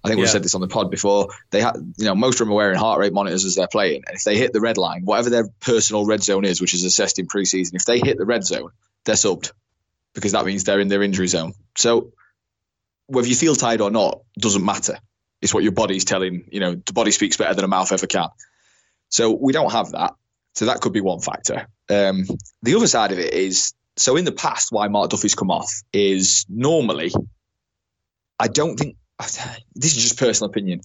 [0.09, 0.25] I think yeah.
[0.25, 1.29] we said this on the pod before.
[1.51, 4.05] They have, you know, most of them are wearing heart rate monitors as they're playing,
[4.07, 6.85] and if they hit the red line, whatever their personal red zone is, which is
[6.85, 8.71] assessed in preseason, if they hit the red zone,
[9.05, 9.53] they're subbed
[10.15, 11.53] because that means they're in their injury zone.
[11.77, 12.13] So
[13.07, 14.99] whether you feel tired or not doesn't matter.
[15.41, 16.49] It's what your body's telling.
[16.51, 18.29] You know, the body speaks better than a mouth ever can.
[19.09, 20.15] So we don't have that.
[20.55, 21.69] So that could be one factor.
[21.89, 22.27] Um,
[22.63, 25.73] the other side of it is so in the past, why Mark Duffy's come off
[25.93, 27.13] is normally,
[28.39, 30.81] I don't think this is just personal opinion.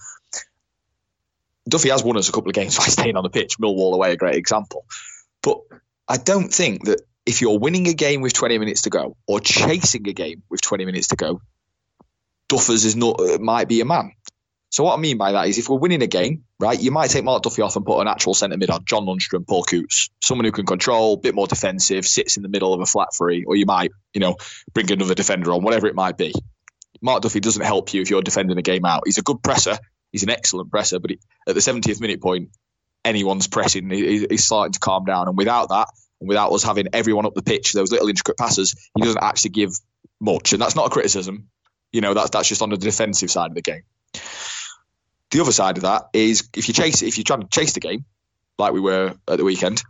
[1.67, 3.57] Duffy has won us a couple of games by staying on the pitch.
[3.57, 4.85] Millwall away, a great example.
[5.41, 5.59] But
[6.07, 9.39] I don't think that if you're winning a game with 20 minutes to go or
[9.39, 11.41] chasing a game with 20 minutes to go,
[12.49, 14.11] Duffers is not uh, might be a man.
[14.69, 17.11] So what I mean by that is if we're winning a game, right, you might
[17.11, 20.09] take Mark Duffy off and put an actual centre mid on, John Lundstram, Paul Coutts,
[20.19, 23.09] someone who can control, a bit more defensive, sits in the middle of a flat
[23.15, 24.35] three, or you might, you know,
[24.73, 26.33] bring another defender on, whatever it might be.
[27.03, 29.03] Mark Duffy doesn't help you if you're defending a game out.
[29.05, 29.77] He's a good presser,
[30.11, 32.49] he's an excellent presser, but he, at the 70th minute point,
[33.03, 35.89] anyone's pressing, he, he's starting to calm down, and without that,
[36.21, 39.51] and without us having everyone up the pitch, those little intricate passes, he doesn't actually
[39.51, 39.73] give
[40.21, 41.49] much, and that's not a criticism.
[41.91, 43.83] You know, that's that's just on the defensive side of the game.
[45.31, 47.81] The other side of that is if you chase if you're trying to chase the
[47.81, 48.05] game,
[48.57, 49.83] like we were at the weekend,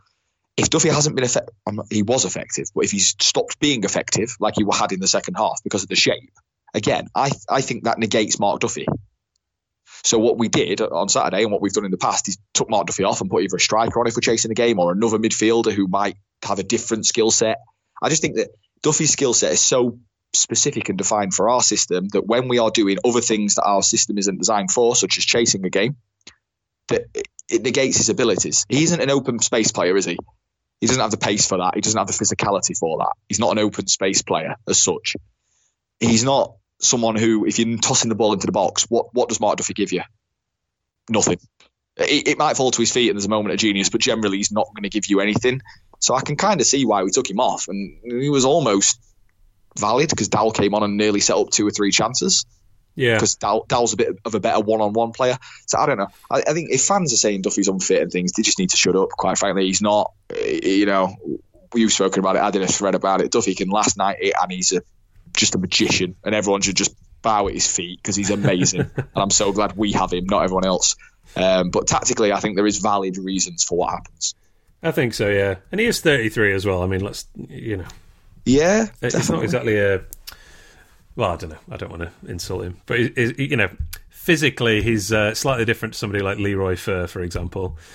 [0.58, 1.54] if Duffy hasn't been effective,
[1.92, 5.36] he was effective, but if he's stopped being effective, like he had in the second
[5.36, 6.32] half because of the shape,
[6.74, 8.86] again, I I think that negates Mark Duffy.
[10.04, 12.70] So what we did on Saturday and what we've done in the past is took
[12.70, 14.92] Mark Duffy off and put either a striker on if we're chasing the game or
[14.92, 17.60] another midfielder who might have a different skill set.
[18.02, 18.50] I just think that
[18.82, 20.00] Duffy's skill set is so
[20.34, 23.82] specific and defined for our system that when we are doing other things that our
[23.82, 25.96] system isn't designed for, such as chasing a game,
[26.90, 27.04] that
[27.50, 28.66] it negates his abilities.
[28.68, 30.18] He isn't an open space player, is he?
[30.82, 31.76] He doesn't have the pace for that.
[31.76, 33.14] He doesn't have the physicality for that.
[33.30, 35.16] He's not an open space player as such.
[36.00, 39.40] He's not someone who, if you're tossing the ball into the box, what what does
[39.40, 40.02] Mark Duffy give you?
[41.10, 41.40] Nothing.
[41.98, 44.38] It, it might fall to his feet and there's a moment of genius, but generally
[44.38, 45.62] he's not going to give you anything.
[46.00, 49.00] So I can kind of see why we took him off, and he was almost
[49.80, 52.46] valid because Dal came on and nearly set up two or three chances.
[52.96, 55.38] Yeah, because Dal, Dowell's a bit of a better one-on-one player.
[55.66, 56.10] So I don't know.
[56.30, 58.78] I, I, think if fans are saying Duffy's unfit and things, they just need to
[58.78, 59.10] shut up.
[59.10, 60.12] Quite frankly, he's not.
[60.30, 61.16] Eh, you know,
[61.74, 62.44] we've spoken about it.
[62.44, 63.32] I did a thread about it.
[63.32, 64.82] Duffy can last night, and he's a,
[65.36, 68.82] just a magician, and everyone should just bow at his feet because he's amazing.
[68.96, 70.96] and I'm so glad we have him, not everyone else.
[71.36, 74.36] Um, but tactically, I think there is valid reasons for what happens.
[74.84, 75.56] I think so, yeah.
[75.72, 76.84] And he is 33 as well.
[76.84, 77.86] I mean, let's you know.
[78.46, 79.36] Yeah, it's definitely.
[79.36, 80.02] not exactly a.
[81.16, 81.58] Well, I don't know.
[81.72, 83.70] I don't want to insult him, but you know,
[84.10, 87.78] physically he's uh, slightly different to somebody like Leroy Fer, for example.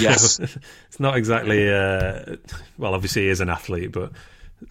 [0.00, 1.72] Yes, it's not exactly.
[1.72, 2.34] Uh,
[2.78, 4.10] well, obviously he is an athlete, but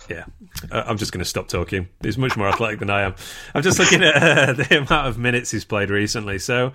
[0.09, 0.25] yeah,
[0.71, 1.87] I'm just going to stop talking.
[2.01, 3.15] He's much more athletic than I am.
[3.53, 6.39] I'm just looking at uh, the amount of minutes he's played recently.
[6.39, 6.73] So,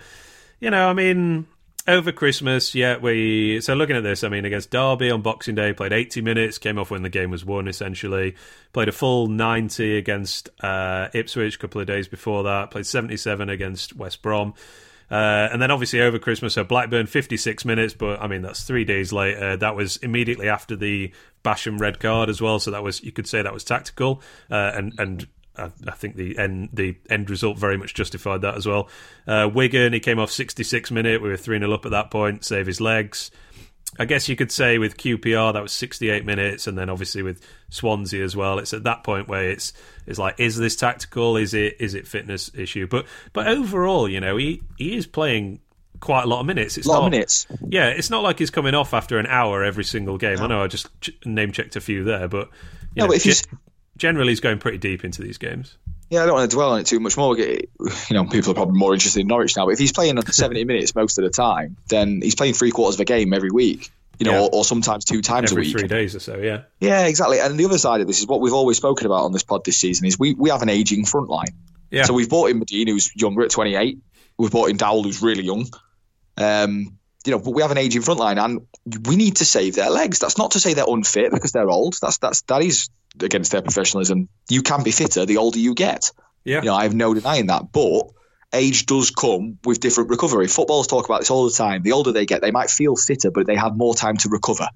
[0.61, 1.46] you know, I mean,
[1.88, 3.61] over Christmas, yeah, we.
[3.61, 6.79] So looking at this, I mean, against Derby on Boxing Day, played 80 minutes, came
[6.79, 8.37] off when the game was won, essentially.
[8.72, 12.70] Played a full 90 against uh, Ipswich a couple of days before that.
[12.70, 14.55] Played 77 against West Brom.
[15.12, 18.87] Uh, and then obviously over Christmas, so Blackburn 56 minutes, but I mean that's three
[18.87, 19.59] days later.
[19.59, 21.12] That was immediately after the
[21.44, 24.72] Basham red card as well, so that was you could say that was tactical uh,
[24.75, 28.88] and and I, think the end the end result very much justified that as well.
[29.27, 31.20] Uh, Wigan, he came off 66 minute.
[31.20, 33.31] We were 3 0 up at that point, save his legs.
[33.99, 37.47] I guess you could say with QPR that was 68 minutes, and then obviously with
[37.68, 38.59] Swansea as well.
[38.59, 39.75] It's at that point where it's
[40.07, 41.37] it's like, is this tactical?
[41.37, 42.87] Is it is it fitness issue?
[42.87, 45.61] But but overall, you know, he he is playing
[46.01, 46.79] quite a lot of minutes.
[46.79, 47.47] It's a lot not, of minutes.
[47.68, 50.38] Yeah, it's not like he's coming off after an hour every single game.
[50.38, 50.45] No.
[50.45, 50.88] I know I just
[51.27, 52.49] name checked a few there, but
[52.97, 53.42] no, know, but if he's
[53.99, 55.77] generally he's going pretty deep into these games.
[56.12, 57.38] Yeah, I don't want to dwell on it too much more.
[57.38, 57.68] You
[58.11, 59.64] know, people are probably more interested in Norwich now.
[59.64, 62.96] But if he's playing 70 minutes most of the time, then he's playing three quarters
[62.96, 63.90] of a game every week.
[64.18, 64.40] You know, yeah.
[64.40, 66.37] or, or, sometimes two times every a week, three days or so.
[66.37, 67.40] Yeah, yeah, exactly.
[67.40, 69.64] And the other side of this is what we've always spoken about on this pod
[69.64, 71.55] this season is we we have an aging front line.
[71.90, 72.05] Yeah.
[72.05, 73.98] So we've bought in Madine, who's younger at 28.
[74.37, 75.66] We've bought in Dowell, who's really young.
[76.37, 78.66] Um, you know, but we have an aging front line, and
[79.07, 80.18] we need to save their legs.
[80.18, 81.96] That's not to say they're unfit because they're old.
[82.03, 84.29] That's that's that is against their professionalism.
[84.48, 86.11] You can be fitter the older you get.
[86.44, 86.59] Yeah.
[86.59, 87.72] You know, I have no denying that.
[87.72, 88.11] But
[88.53, 90.48] age does come with different recovery.
[90.48, 91.83] Footballers talk about this all the time.
[91.83, 94.68] The older they get, they might feel fitter, but they have more time to recover.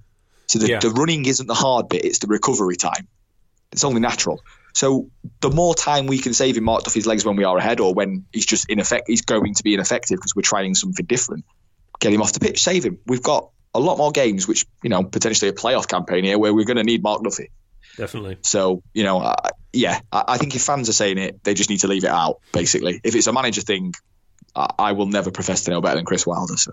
[0.47, 0.79] So the, yeah.
[0.79, 3.09] the running isn't the hard bit, it's the recovery time.
[3.73, 4.41] It's only natural.
[4.73, 7.81] So the more time we can save him Mark Duffy's legs when we are ahead
[7.81, 11.45] or when he's just ineffective, he's going to be ineffective because we're trying something different.
[11.99, 12.99] Get him off the pitch, save him.
[13.07, 16.55] We've got a lot more games, which, you know, potentially a playoff campaign here where
[16.55, 17.51] we're going to need Mark Duffy.
[17.97, 18.39] Definitely.
[18.43, 21.71] So, you know, uh, yeah, I, I, think if fans are saying it, they just
[21.71, 23.01] need to leave it out, basically.
[23.03, 23.95] If it's a manager thing,
[24.55, 26.57] I, I will never profess to know better than Chris Wilder.
[26.57, 26.73] So.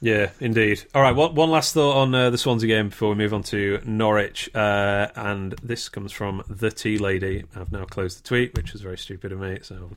[0.00, 0.84] Yeah, indeed.
[0.94, 3.42] All right, one, one last thought on uh, the Swansea game before we move on
[3.44, 4.50] to Norwich.
[4.54, 7.44] Uh, and this comes from the Tea Lady.
[7.56, 9.60] I've now closed the tweet, which was very stupid of me.
[9.62, 9.90] So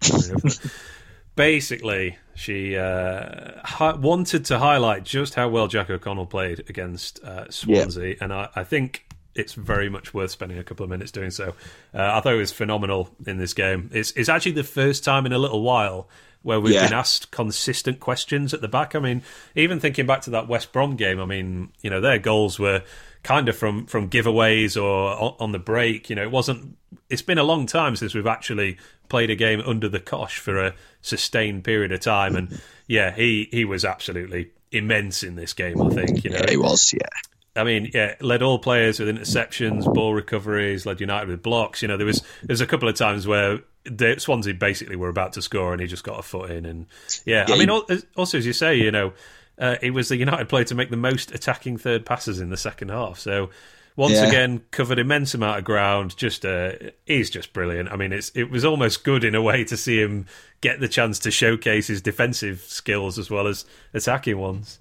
[1.35, 7.49] basically, she uh, hi- wanted to highlight just how well Jack O'Connell played against uh,
[7.49, 8.15] Swansea.
[8.21, 9.07] And I, I think
[9.37, 11.49] it's very much worth spending a couple of minutes doing so.
[11.93, 13.89] Uh, I thought it was phenomenal in this game.
[13.93, 16.07] It's, it's actually the first time in a little while
[16.43, 16.85] where we've Yeah.
[16.85, 18.95] been asked consistent questions at the back.
[18.95, 19.21] I mean,
[19.55, 22.83] even thinking back to that West Brom game, I mean, you know, their goals were
[23.23, 26.09] kind of from from giveaways or on, the break.
[26.09, 26.77] You know, it wasn't.
[27.09, 28.77] It's been a long time since we've actually
[29.09, 33.49] played a game under the cosh for a sustained period of time, and yeah, he
[33.51, 35.81] he was absolutely immense in this game.
[35.81, 36.93] I think you know Yeah, it was.
[36.93, 37.09] Yeah.
[37.57, 41.81] I mean, yeah, led all players with interceptions, ball recoveries, led United with blocks.
[41.81, 45.33] You know, there was there's a couple of times where the Swansea basically were about
[45.33, 46.85] to score and he just got a foot in, and
[47.25, 49.13] yeah, Yeah, I mean, he- also as you say, you know,
[49.57, 52.57] uh, it was the United player to make the most attacking third passes in the
[52.57, 53.17] second half.
[53.19, 53.49] So
[53.95, 54.27] once Yeah.
[54.27, 56.15] again, covered immense amount of ground.
[56.17, 56.73] Just uh,
[57.05, 57.89] he's just brilliant.
[57.91, 60.27] I mean, it's it was almost good in a way to see him
[60.61, 63.65] get the chance to showcase his defensive skills as well as
[63.95, 64.79] attacking ones.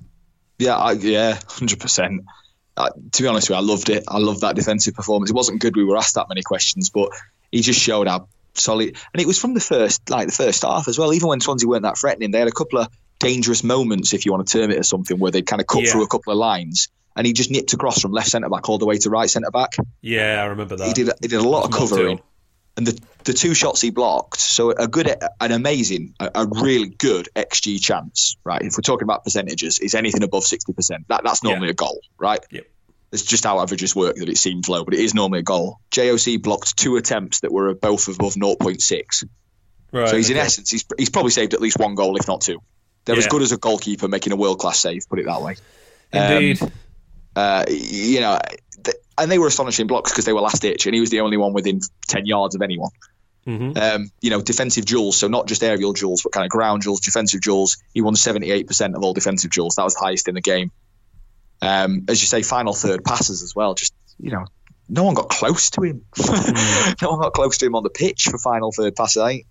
[0.58, 2.22] Yeah, I, yeah, hundred percent.
[2.76, 4.04] Uh, To be honest with you, I loved it.
[4.08, 5.30] I loved that defensive performance.
[5.30, 5.76] It wasn't good.
[5.76, 7.10] We were asked that many questions, but
[7.50, 8.96] he just showed how solid.
[9.14, 11.12] And it was from the first, like the first half as well.
[11.14, 14.32] Even when Swansea weren't that threatening, they had a couple of dangerous moments, if you
[14.32, 15.92] want to term it as something, where they kind of cut Yeah.
[15.92, 18.76] through a couple of lines, and he just nipped across from left centre back all
[18.76, 19.76] the way to right centre back.
[20.02, 20.86] Yeah, I remember that.
[20.88, 21.10] He did.
[21.22, 22.20] He did a lot of covering.
[22.76, 25.08] And the, the two shots he blocked, so a good,
[25.40, 28.60] an amazing, a, a really good XG chance, right?
[28.60, 31.06] If we're talking about percentages, is anything above 60%.
[31.08, 32.40] That, that's normally a goal, right?
[32.50, 32.66] Yep.
[33.12, 35.80] It's just how averages work that it seems low, but it is normally a goal.
[35.90, 39.24] JOC blocked two attempts that were both above 0.6.
[39.92, 42.42] Right, So he's in essence, he's, he's probably saved at least one goal, if not
[42.42, 42.60] two.
[43.06, 45.56] They're as good as a goalkeeper making a world class save, put it that way.
[46.12, 46.60] Indeed.
[47.36, 48.38] Uh, you know,
[48.86, 51.20] th- and they were astonishing blocks because they were last ditch, and he was the
[51.20, 52.90] only one within 10 yards of anyone.
[53.46, 53.76] Mhm.
[53.78, 57.00] Um, you know, defensive duels, so not just aerial duels, but kind of ground duels,
[57.00, 57.76] defensive duels.
[57.94, 59.76] He won 78% of all defensive duels.
[59.76, 60.72] That was the highest in the game.
[61.62, 63.74] Um, as you say, final third passes as well.
[63.74, 64.46] Just, you know,
[64.88, 66.04] no one got close to him.
[67.02, 69.22] no one got close to him on the pitch for final third passes.
[69.22, 69.44] I,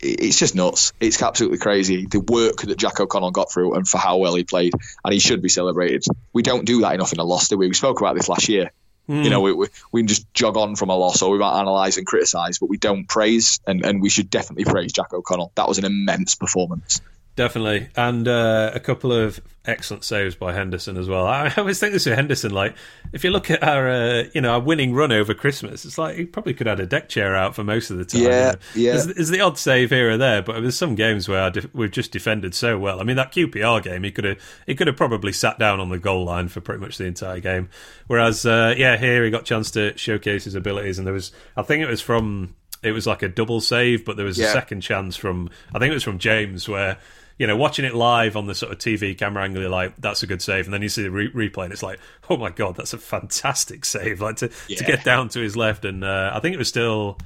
[0.00, 0.92] it's just nuts.
[1.00, 2.06] It's absolutely crazy.
[2.06, 5.20] The work that Jack O'Connell got through and for how well he played, and he
[5.20, 6.04] should be celebrated.
[6.32, 7.68] We don't do that enough in a loss, do we?
[7.68, 8.72] We spoke about this last year.
[9.08, 9.44] You know, hmm.
[9.44, 12.06] we, we, we can just jog on from a loss or we might analyse and
[12.06, 15.52] criticise, but we don't praise, and, and we should definitely praise Jack O'Connell.
[15.54, 17.00] That was an immense performance.
[17.36, 21.26] Definitely, and uh, a couple of excellent saves by Henderson as well.
[21.26, 22.50] I, always think this with Henderson.
[22.50, 22.74] Like,
[23.12, 26.16] if you look at our, uh, you know, our winning run over Christmas, it's like
[26.16, 28.22] he probably could have had a deck chair out for most of the time.
[28.22, 28.58] Yeah, you know.
[28.74, 28.92] yeah.
[28.92, 31.90] There's, there's the odd save here or there, but there's some games where def- we've
[31.90, 33.00] just defended so well.
[33.00, 35.90] I mean, that QPR game, he could have he could have probably sat down on
[35.90, 37.68] the goal line for pretty much the entire game.
[38.06, 41.32] Whereas, uh, yeah, here he got a chance to showcase his abilities, and there was,
[41.54, 42.54] I think it was from.
[42.82, 45.90] It was like a double save, but there was a second chance from I think
[45.90, 46.98] it was from James where
[47.38, 50.22] you know watching it live on the sort of TV camera angle, you're like that's
[50.22, 51.98] a good save, and then you see the re- replay and it's like
[52.30, 54.20] oh my god, that's a fantastic save!
[54.20, 57.18] Like to to get down to his left, and uh, I think it was still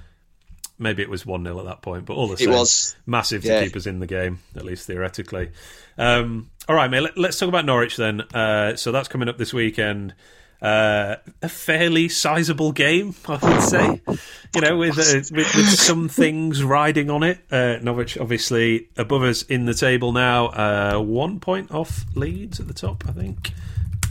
[0.79, 2.97] maybe it was one 0 at that point, but all the same, It was.
[3.05, 3.61] massive Yeah.
[3.61, 5.51] to keep us in the game at least theoretically.
[5.99, 8.23] Um, all right, mate, let, let's talk about Norwich then.
[8.23, 10.15] Uh, so that's coming up this weekend.
[10.63, 14.01] Uh, a fairly sizable game, I would say.
[14.55, 15.03] You know, with, uh,
[15.35, 17.39] with with some things riding on it.
[17.51, 20.47] Uh, Norwich, obviously, above us in the table now.
[20.49, 23.53] Uh, one point off Leeds at the top, I think.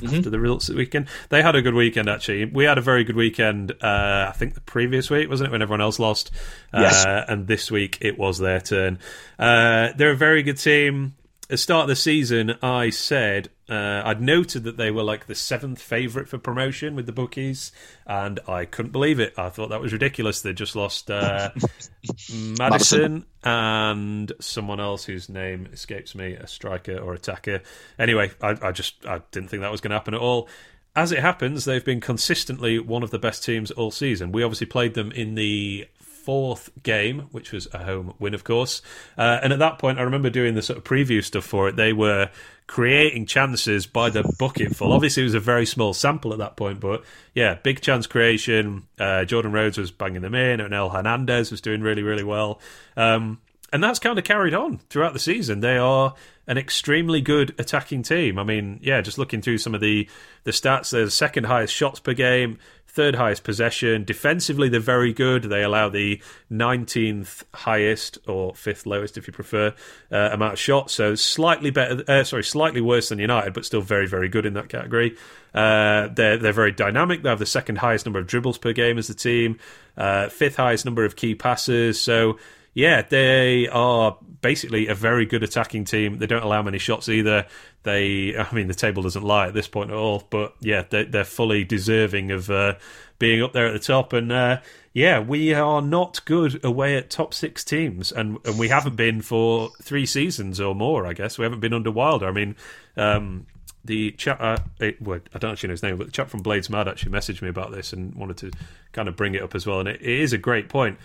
[0.01, 2.07] After the results this weekend, they had a good weekend.
[2.07, 3.71] Actually, we had a very good weekend.
[3.83, 6.31] Uh, I think the previous week wasn't it when everyone else lost,
[6.73, 7.05] Yes.
[7.05, 8.97] uh, and this week it was their turn.
[9.37, 11.15] Uh, they're a very good team.
[11.43, 15.27] At the start of the season, I said uh, I'd noted that they were like
[15.27, 17.71] the seventh favourite for promotion with the bookies,
[18.07, 19.33] and I couldn't believe it.
[19.37, 20.41] I thought that was ridiculous.
[20.41, 21.51] They just lost uh,
[22.33, 27.61] Maddison and someone else whose name escapes me, a striker or attacker.
[27.99, 30.49] Anyway, I, I just I didn't think that was going to happen at all.
[30.95, 34.31] As it happens, they've been consistently one of the best teams all season.
[34.31, 38.81] We obviously played them in the fourth game, which was a home win, of course.
[39.17, 41.75] Uh, and at that point, I remember doing the sort of preview stuff for it.
[41.75, 42.29] They were
[42.69, 44.93] creating chances by the bucketful.
[44.93, 47.03] Obviously, it was a very small sample at that point, but
[47.33, 48.87] yeah, big chance creation.
[48.99, 52.61] Uh, Jordan Rhodes was banging them in, and Onel Hernandez was doing really, really well.
[52.95, 53.39] Um,
[53.73, 55.61] and that's kind of carried on throughout the season.
[55.61, 56.13] They are
[56.45, 58.37] an extremely good attacking team.
[58.37, 60.07] I mean, yeah, just looking through some of the
[60.43, 62.59] the stats, they're the second highest shots per game,
[62.89, 64.03] third highest possession.
[64.03, 65.43] Defensively, they're very good.
[65.43, 66.21] They allow the
[66.51, 69.73] 19th highest or fifth lowest, if you prefer,
[70.11, 70.93] uh, amount of shots.
[70.93, 74.53] So slightly better, uh, sorry, slightly worse than United, but still very, very good in
[74.53, 75.15] that category.
[75.53, 77.23] Uh, they're they're very dynamic.
[77.23, 79.59] They have the second highest number of dribbles per game as the team,
[79.97, 81.99] uh, fifth highest number of key passes.
[81.99, 82.37] So
[82.73, 86.17] yeah, they are basically a very good attacking team.
[86.17, 87.45] They don't allow many shots either.
[87.83, 90.23] They, I mean, the table doesn't lie at this point at all.
[90.29, 92.75] But yeah, they're, they're fully deserving of uh,
[93.17, 94.13] being up there at the top.
[94.13, 94.61] And uh,
[94.93, 99.21] yeah, we are not good away at top six teams, and and we haven't been
[99.21, 101.05] for three seasons or more.
[101.05, 102.27] I guess we haven't been under Wilder.
[102.27, 102.55] I mean.
[102.97, 103.45] Um,
[103.85, 106.41] the chat, uh, it, well, I don't actually know his name, but the chap from
[106.41, 108.51] Blades Mad actually messaged me about this and wanted to
[108.91, 109.79] kind of bring it up as well.
[109.79, 110.97] And it, it is a great point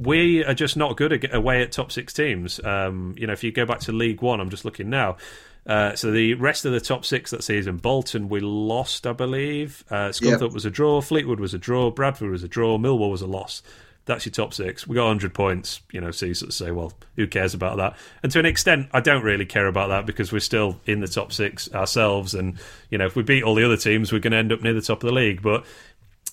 [0.00, 2.62] we are just not good at, away at top six teams.
[2.64, 5.18] Um, you know, if you go back to League One, I'm just looking now.
[5.66, 9.84] Uh, so the rest of the top six that season, Bolton we lost, I believe.
[9.90, 11.02] Uh, Scunthorpe was a draw.
[11.02, 11.90] Fleetwood was a draw.
[11.90, 12.78] Bradford was a draw.
[12.78, 13.62] Millwall was a loss.
[14.10, 14.88] That's your top six.
[14.88, 15.80] We got 100 points.
[15.92, 17.96] You know, so you sort of say, well, who cares about that?
[18.24, 21.06] And to an extent, I don't really care about that because we're still in the
[21.06, 22.34] top six ourselves.
[22.34, 22.58] And,
[22.90, 24.74] you know, if we beat all the other teams, we're going to end up near
[24.74, 25.42] the top of the league.
[25.42, 25.64] But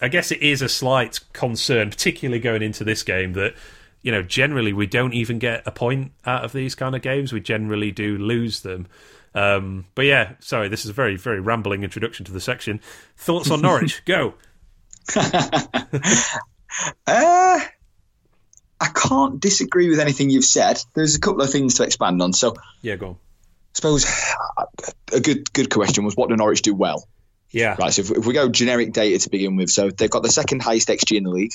[0.01, 3.53] I guess it is a slight concern, particularly going into this game, that
[4.01, 7.33] you know generally we don't even get a point out of these kind of games.
[7.33, 8.87] We generally do lose them.
[9.35, 12.81] Um, but yeah, sorry, this is a very very rambling introduction to the section.
[13.17, 14.03] Thoughts on Norwich?
[14.05, 14.33] Go.
[17.07, 17.59] uh,
[18.79, 20.81] I can't disagree with anything you've said.
[20.93, 22.33] There's a couple of things to expand on.
[22.33, 23.13] So yeah, go on.
[23.13, 24.05] I suppose
[25.13, 27.07] a good good question was what do Norwich do well?
[27.51, 27.75] Yeah.
[27.79, 27.93] Right.
[27.93, 30.61] So if, if, we go generic data to begin with, so they've got the second
[30.61, 31.53] highest XG in the league.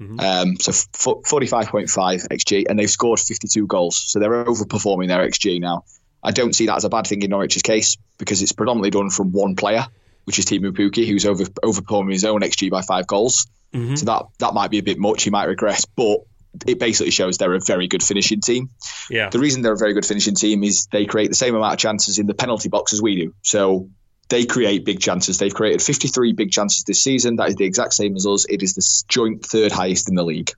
[0.00, 0.20] Mm-hmm.
[0.20, 1.88] Um, so f- 45.5
[2.28, 3.96] XG, and they've scored 52 goals.
[3.96, 5.84] So they're overperforming their XG now.
[6.22, 9.10] I don't see that as a bad thing in Norwich's case because it's predominantly done
[9.10, 9.86] from one player,
[10.24, 13.46] which is Teemu Pukki, who's over overperforming his own XG by five goals.
[13.72, 13.96] Mm-hmm.
[13.96, 15.22] So that that might be a bit much.
[15.22, 16.20] He might regress, but
[16.66, 18.68] it basically shows they're a very good finishing team.
[19.08, 19.30] Yeah.
[19.30, 21.78] The reason they're a very good finishing team is they create the same amount of
[21.78, 23.34] chances in the penalty box as we do.
[23.42, 23.88] So
[24.28, 25.38] they create big chances.
[25.38, 27.36] They've created 53 big chances this season.
[27.36, 28.46] That is the exact same as us.
[28.48, 30.50] It is the joint third highest in the league.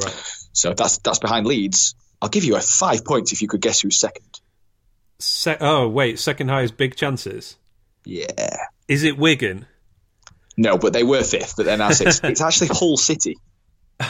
[0.00, 0.14] Right.
[0.52, 1.94] So that's that's behind Leeds.
[2.22, 4.40] I'll give you a five points if you could guess who's second.
[5.18, 7.56] Se- oh wait, second highest big chances.
[8.04, 8.56] Yeah.
[8.88, 9.66] Is it Wigan?
[10.56, 11.54] No, but they were fifth.
[11.56, 12.24] But they're now sixth.
[12.24, 13.36] it's actually Hull City.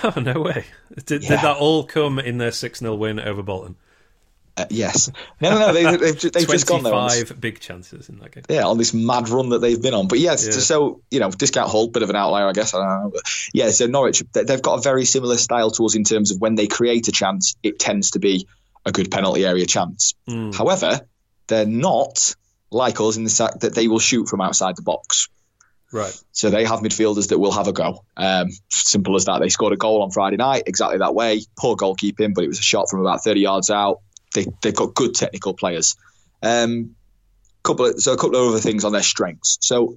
[0.03, 0.65] Oh no way!
[1.05, 1.29] Did, yeah.
[1.31, 3.77] did that all come in their six 0 win over Bolton?
[4.57, 5.11] Uh, yes.
[5.41, 5.73] No, no, no.
[5.73, 6.93] They, have they've, they've just gone there.
[6.93, 8.45] Five big chances in that game.
[8.49, 10.07] Yeah, on this mad run that they've been on.
[10.07, 10.53] But yes, yeah.
[10.53, 12.73] so you know, discount Hull, bit of an outlier, I guess.
[12.73, 13.11] I don't know.
[13.13, 13.23] But
[13.53, 16.55] yeah, so Norwich, they've got a very similar style to us in terms of when
[16.55, 18.47] they create a chance, it tends to be
[18.87, 20.15] a good penalty area chance.
[20.29, 20.55] Mm.
[20.55, 21.01] However,
[21.49, 22.37] they're not
[22.71, 25.29] like us in the fact that they will shoot from outside the box.
[25.95, 26.23] Right.
[26.33, 28.05] So they have midfielders that will have a go.
[28.17, 29.39] Um, simple as that.
[29.41, 31.43] They scored a goal on Friday night exactly that way.
[31.57, 34.01] Poor goalkeeping, but it was a shot from about 30 yards out
[34.35, 35.97] they they've got good technical players.
[36.43, 36.97] Um,
[37.63, 39.57] couple of, so a couple of other things on their strengths.
[39.63, 39.97] So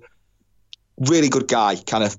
[0.98, 2.18] really good guy, kind of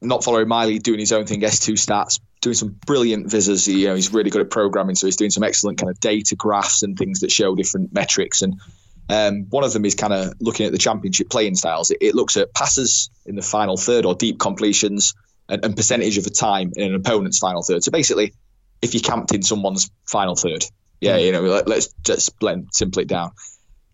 [0.00, 1.42] not following Miley, doing his own thing.
[1.42, 3.30] S2 stats, doing some brilliant.
[3.30, 6.00] He, you know, he's really good at programming, so he's doing some excellent kind of
[6.00, 8.40] data graphs and things that show different metrics.
[8.40, 8.60] And
[9.08, 11.90] um, one of them is kind of looking at the championship playing styles.
[11.90, 15.14] It, it, looks at passes in the final third or deep completions
[15.48, 17.84] and, and percentage of the time in an opponent's final third.
[17.84, 18.32] So basically,
[18.80, 20.64] if you camped in someone's final third,
[21.00, 23.32] yeah, you know, let, us just blend, simple it down.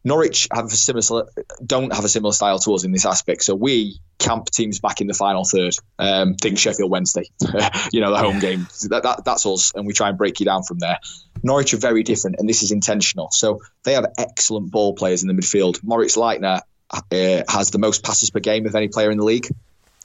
[0.02, 1.26] Norwich have a similar
[1.64, 3.44] don't have a similar style to us in this aspect.
[3.44, 5.74] So we camp teams back in the final third.
[5.98, 7.30] Um, think Sheffield Wednesday,
[7.92, 8.66] you know, the home game.
[8.88, 10.98] That, that, that's us, and we try and break you down from there.
[11.42, 13.28] Norwich are very different, and this is intentional.
[13.30, 15.82] So they have excellent ball players in the midfield.
[15.84, 19.48] Moritz Leitner uh, has the most passes per game of any player in the league.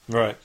[0.08, 0.36] Right.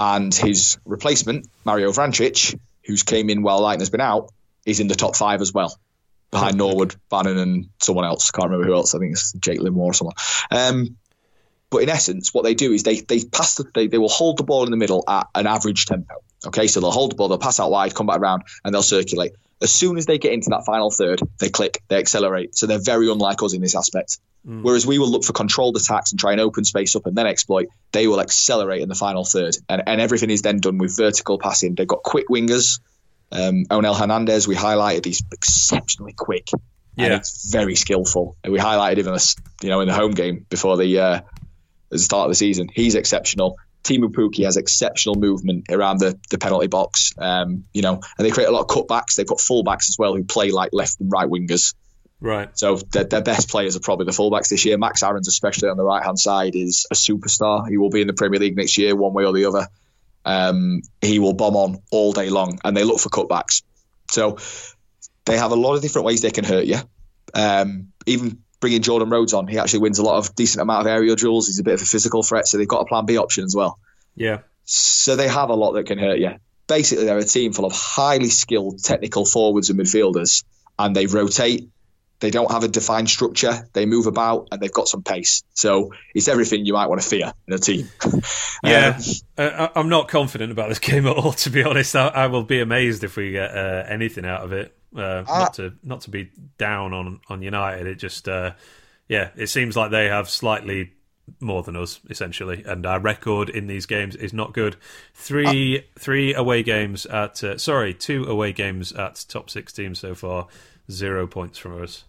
[0.00, 4.32] And his replacement, Mario Vrancic, who's came in while Leitner's been out,
[4.66, 5.78] is in the top five as well
[6.34, 8.30] behind Norwood, Bannan, and someone else.
[8.32, 8.94] I can't remember who else.
[8.94, 10.16] I think it's Jake Livermore or someone.
[10.50, 10.96] Um,
[11.70, 14.36] but in essence, what they do is they they pass the, they, they will hold
[14.36, 16.14] the ball in the middle at an average tempo.
[16.46, 18.82] Okay, so they'll hold the ball, they'll pass out wide, come back around, and they'll
[18.82, 19.32] circulate.
[19.62, 22.54] As soon as they get into that final third, they click, they accelerate.
[22.56, 24.18] So they're very unlike us in this aspect.
[24.46, 24.62] Mm.
[24.62, 27.26] Whereas we will look for controlled attacks and try and open space up and then
[27.26, 29.56] exploit, they will accelerate in the final third.
[29.68, 31.76] And, and everything is then done with vertical passing.
[31.76, 32.80] They've got quick wingers
[33.32, 36.48] um, Onel Hernandez, we highlighted, he's exceptionally quick.
[36.96, 38.36] Yeah, and he's very skillful.
[38.44, 39.16] And we highlighted him,
[39.62, 41.20] you know, in the home game before the, uh,
[41.90, 42.68] the start of the season.
[42.72, 43.58] He's exceptional.
[43.82, 48.30] Teemu Pukki has exceptional movement around the, the penalty box, um, you know, and they
[48.30, 49.16] create a lot of cutbacks.
[49.16, 51.74] They've got fullbacks as well who play like left and right wingers.
[52.20, 52.48] Right.
[52.56, 54.78] So their, their best players are probably the fullbacks this year.
[54.78, 57.68] Max Aarons, especially on the right hand side, is a superstar.
[57.68, 59.68] He will be in the Premier League next year, one way or the other
[60.24, 63.62] um, he will bomb on all day long, and they look for cutbacks.
[64.10, 64.38] So
[65.24, 66.78] they have a lot of different ways they can hurt you.
[67.34, 70.86] Um, even bringing Jordan Rhodes on, he actually wins a lot of decent amount of
[70.86, 71.46] aerial duels.
[71.46, 73.54] He's a bit of a physical threat, so they've got a plan B option as
[73.54, 73.78] well.
[74.14, 74.38] Yeah.
[74.64, 76.36] So they have a lot that can hurt you.
[76.66, 80.44] basically they're a team full of highly skilled technical forwards and midfielders,
[80.78, 81.68] and they rotate.
[82.24, 83.68] They don't have a defined structure.
[83.74, 85.42] They move about, and they've got some pace.
[85.52, 87.90] So it's everything you might want to fear in a team.
[88.64, 89.04] yeah, um,
[89.36, 91.32] uh, I'm not confident about this game at all.
[91.32, 94.54] To be honest, I, I will be amazed if we get uh, anything out of
[94.54, 94.74] it.
[94.96, 97.86] Uh, not to not to be down on on United.
[97.86, 98.52] It just uh,
[99.06, 100.94] yeah, it seems like they have slightly
[101.40, 104.76] more than us essentially, and our record in these games is not good.
[105.12, 109.98] Three uh, three away games at uh, sorry, two away games at top six teams
[109.98, 110.46] so far,
[110.90, 112.04] zero points from us.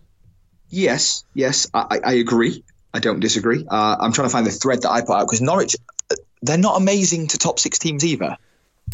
[0.75, 2.65] Yes, yes, I, I agree.
[2.93, 3.65] I don't disagree.
[3.65, 5.77] Uh, I'm trying to find the thread that I put out because Norwich,
[6.11, 8.35] uh, they're not amazing to top six teams either.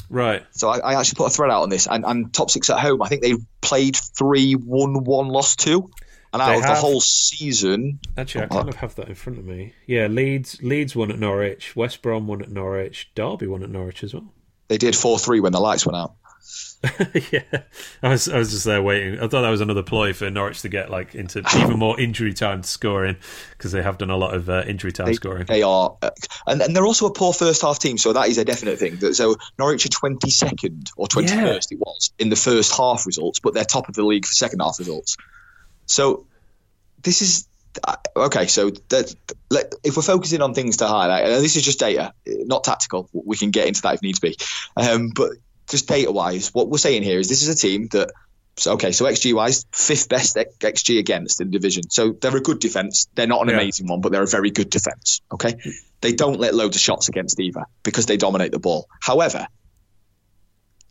[0.07, 0.43] Right.
[0.51, 2.79] So I, I, actually put a thread out on this, and, and top six at
[2.79, 3.01] home.
[3.01, 5.89] I think they played three, won one, lost two.
[6.31, 9.15] And out they of have, the whole season, actually, I kind of have that in
[9.15, 9.73] front of me.
[9.87, 14.03] Yeah, Leeds, Leeds won at Norwich, West Brom won at Norwich, Derby won at Norwich
[14.03, 14.31] as well.
[14.67, 16.13] They did four three when the lights went out.
[17.31, 17.41] yeah,
[18.01, 19.19] I was I was just there waiting.
[19.19, 22.33] I thought that was another ploy for Norwich to get like into even more injury
[22.33, 23.17] time scoring
[23.51, 25.45] because they have done a lot of uh, injury time they, scoring.
[25.45, 26.09] They are, uh,
[26.47, 28.99] and, and they're also a poor first half team, so that is a definite thing.
[29.13, 31.77] So Norwich are twenty second or twenty first, yeah.
[31.77, 34.59] it was in the first half results, but they're top of the league for second
[34.61, 35.17] half results.
[35.85, 36.25] So
[37.03, 37.47] this is
[37.83, 38.47] uh, okay.
[38.47, 39.13] So that,
[39.83, 43.07] if we're focusing on things to highlight, and this is just data, not tactical.
[43.13, 44.35] We can get into that if needs be.
[44.75, 45.33] Um, but
[45.67, 48.11] just data wise, what we're saying here is this is a team that.
[48.57, 51.89] So, okay, so XG wise, fifth best XG against in the division.
[51.89, 53.07] So they're a good defense.
[53.15, 53.55] They're not an yeah.
[53.55, 55.21] amazing one, but they're a very good defense.
[55.31, 55.55] Okay,
[56.01, 58.87] they don't let loads of shots against either because they dominate the ball.
[58.99, 59.47] However,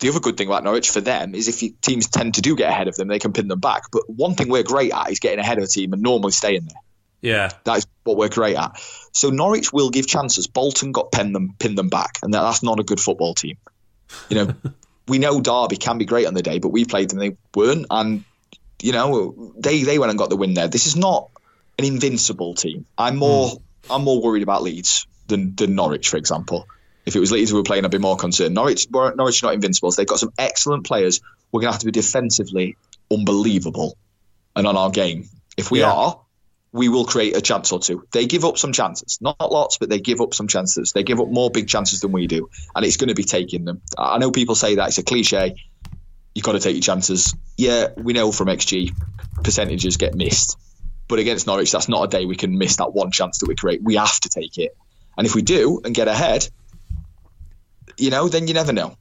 [0.01, 2.69] the other good thing about Norwich for them is if teams tend to do get
[2.69, 3.83] ahead of them, they can pin them back.
[3.91, 6.65] But one thing we're great at is getting ahead of a team and normally staying
[6.65, 6.81] there.
[7.21, 8.81] Yeah, that's what we're great at.
[9.13, 10.47] So Norwich will give chances.
[10.47, 13.57] Bolton got pinned them, pinned them back, and that's not a good football team.
[14.29, 14.55] You know,
[15.07, 17.85] we know Derby can be great on the day, but we played them, they weren't,
[17.89, 18.23] and
[18.81, 20.67] you know they they went and got the win there.
[20.67, 21.29] This is not
[21.77, 22.85] an invincible team.
[22.97, 23.61] I'm more mm.
[23.89, 26.67] I'm more worried about Leeds than than Norwich, for example.
[27.05, 28.53] If it was Leeds who were playing, I'd be more concerned.
[28.53, 29.89] Norwich, Norwich are not invincible.
[29.91, 31.19] they've got some excellent players.
[31.51, 32.77] We're going to have to be defensively
[33.11, 33.97] unbelievable
[34.55, 35.27] and on our game.
[35.57, 35.91] If we yeah.
[35.91, 36.19] are,
[36.73, 38.07] we will create a chance or two.
[38.11, 40.93] They give up some chances, not lots, but they give up some chances.
[40.93, 43.65] They give up more big chances than we do, and it's going to be taking
[43.65, 43.81] them.
[43.97, 45.55] I know people say that it's a cliche.
[46.33, 47.35] You've got to take your chances.
[47.57, 48.95] Yeah, we know from XG
[49.43, 50.57] percentages get missed,
[51.09, 53.55] but against Norwich, that's not a day we can miss that one chance that we
[53.55, 53.83] create.
[53.83, 54.75] We have to take it,
[55.17, 56.47] and if we do and get ahead,
[57.97, 58.95] you know, then you never know.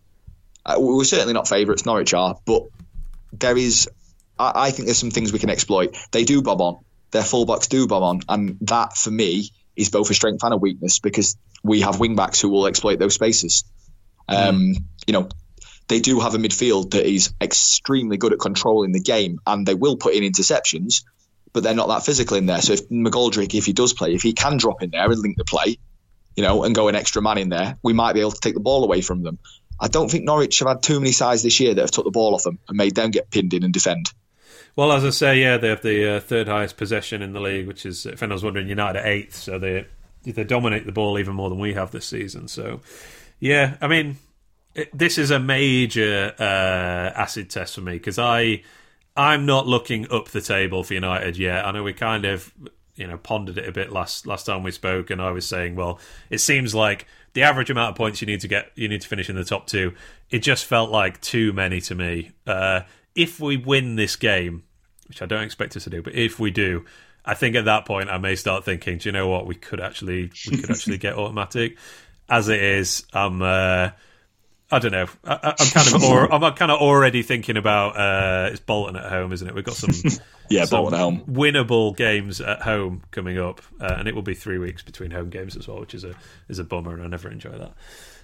[0.66, 2.64] Uh, we're certainly not favourites, Norwich are, but
[3.32, 3.88] there is,
[4.38, 5.96] I, I, think there's some things we can exploit.
[6.10, 10.10] They do bob on, their fullbacks do bob on, and that for me is both
[10.10, 13.64] a strength and a weakness because we have wingbacks who will exploit those spaces.
[14.28, 14.84] Um, mm.
[15.06, 15.28] You know,
[15.88, 19.74] they do have a midfield that is extremely good at controlling the game, and they
[19.74, 21.04] will put in interceptions,
[21.52, 22.62] but they're not that physical in there.
[22.62, 25.36] So if McGoldrick, if he does play, if he can drop in there and link
[25.36, 25.78] the play,
[26.36, 28.54] you know, and go an extra man in there, we might be able to take
[28.54, 29.38] the ball away from them.
[29.80, 32.10] I don't think Norwich have had too many sides this year that have took the
[32.10, 34.12] ball off them and made them get pinned in and defend.
[34.76, 37.66] Well, as I say, yeah, they have the uh, third highest possession in the league,
[37.66, 39.86] which is, if anyone's wondering, United eighth, so they
[40.24, 42.46] they dominate the ball even more than we have this season.
[42.46, 42.80] So,
[43.38, 44.16] yeah, I mean,
[44.74, 48.62] it, this is a major uh, acid test for me because I
[49.16, 51.66] I'm not looking up the table for United yet.
[51.66, 52.52] I know we kind of
[52.94, 55.74] you know pondered it a bit last last time we spoke, and I was saying,
[55.74, 55.98] well,
[56.28, 59.08] it seems like the average amount of points you need to get, you need to
[59.08, 59.94] finish in the top two.
[60.30, 62.32] It just felt like too many to me.
[62.46, 62.80] Uh,
[63.20, 64.62] if we win this game,
[65.08, 66.86] which I don't expect us to do, but if we do,
[67.24, 69.46] I think at that point I may start thinking, do you know what?
[69.46, 71.76] We could actually we could actually get automatic.
[72.28, 73.42] As it is, I'm.
[73.42, 73.90] Uh,
[74.72, 75.08] I don't know.
[75.24, 79.10] I, am kind of or, I'm kind of already thinking about uh, it's Bolton at
[79.10, 79.52] home, isn't it?
[79.52, 79.90] We've got some
[80.48, 84.34] yeah some Bolton home winnable games at home coming up, uh, and it will be
[84.34, 86.14] three weeks between home games as well, which is a
[86.48, 87.74] is a bummer, and I never enjoy that.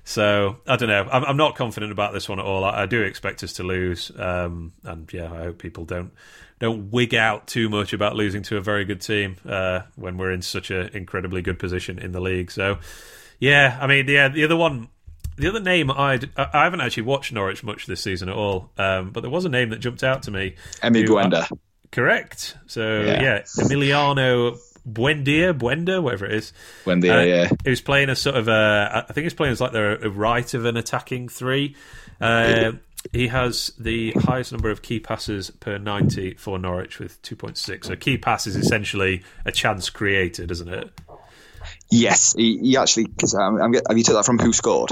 [0.06, 1.08] So I don't know.
[1.10, 2.64] I'm, I'm not confident about this one at all.
[2.64, 6.12] I, I do expect us to lose, um, and yeah, I hope people don't
[6.60, 10.30] don't wig out too much about losing to a very good team uh, when we're
[10.30, 12.52] in such an incredibly good position in the league.
[12.52, 12.78] So
[13.40, 14.88] yeah, I mean, yeah, the other one
[15.38, 19.10] the other name I'd I haven't actually watched Norwich much this season at all, um,
[19.10, 20.54] but there was a name that jumped out to me.
[20.84, 21.48] Emi Buenda.
[21.90, 22.56] correct.
[22.68, 23.22] So yeah.
[23.22, 24.56] yeah, Emiliano
[24.90, 26.52] Buendia, Buenda, whatever it is.
[26.84, 27.48] Buendia, uh, yeah.
[27.64, 30.52] He was playing a sort of a, I think he's playing as like the right
[30.54, 31.74] of an attacking three.
[32.20, 32.72] Uh,
[33.12, 37.84] he has the highest number of key passes per 90 for Norwich with 2.6.
[37.84, 40.90] So key pass is essentially a chance created, isn't it?
[41.90, 43.06] Yes, he, he actually.
[43.06, 44.90] Because um, have you took that from who scored?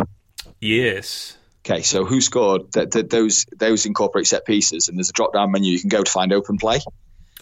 [0.60, 1.36] Yes.
[1.66, 2.72] Okay, so who scored?
[2.72, 5.88] Th- th- those those incorporate set pieces, and there's a drop down menu you can
[5.88, 6.80] go to find open play.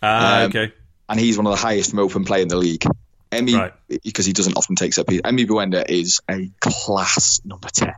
[0.03, 0.73] Ah, Um, okay.
[1.09, 2.85] And he's one of the highest from open play in the league.
[3.31, 3.73] Emi, Right.
[4.05, 5.23] because he doesn't often take set pieces.
[5.23, 7.95] Emi Buenda is a class number ten.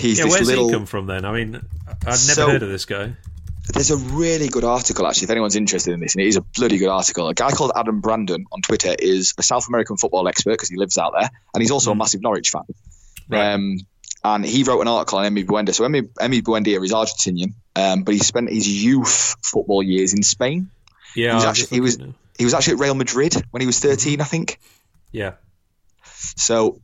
[0.00, 0.66] He's Yeah, this where's little.
[0.68, 1.24] he come from then?
[1.24, 3.12] I mean, I'd never So- heard of this guy.
[3.72, 6.42] There's a really good article actually, if anyone's interested in this, and it is a
[6.42, 7.28] bloody good article.
[7.28, 10.76] A guy called Adam Brandon on Twitter is a South American football expert because he
[10.76, 12.62] lives out there, and he's also a massive Norwich fan.
[13.28, 13.54] Right.
[13.54, 13.78] Um,
[14.22, 15.74] and he wrote an article on Emi Buendia.
[15.74, 20.22] So Emi, Emi Buendia is Argentinian, um, but he spent his youth football years in
[20.22, 20.68] Spain.
[21.16, 22.14] Yeah, he was actually- he was- now.
[22.38, 24.58] He was actually at Real Madrid when he was 13, I think.
[25.12, 25.34] Yeah.
[26.36, 26.80] So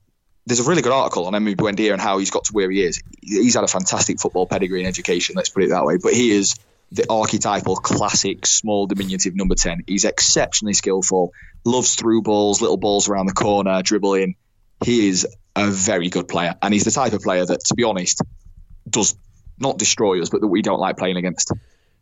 [0.46, 2.82] there's a really good article on Emi Buendia and how he's got to where he
[2.82, 3.02] is.
[3.20, 5.96] He's had a fantastic football pedigree and education, let's put it that way.
[5.96, 6.56] But he is
[6.92, 9.84] the archetypal classic small diminutive number 10.
[9.86, 11.32] He's exceptionally skillful,
[11.64, 14.36] loves through balls, little balls around the corner, dribbling.
[14.84, 16.54] He is a very good player.
[16.62, 18.20] And he's the type of player that, to be honest,
[18.88, 19.14] does
[19.58, 21.52] not destroy us, but that we don't like playing against.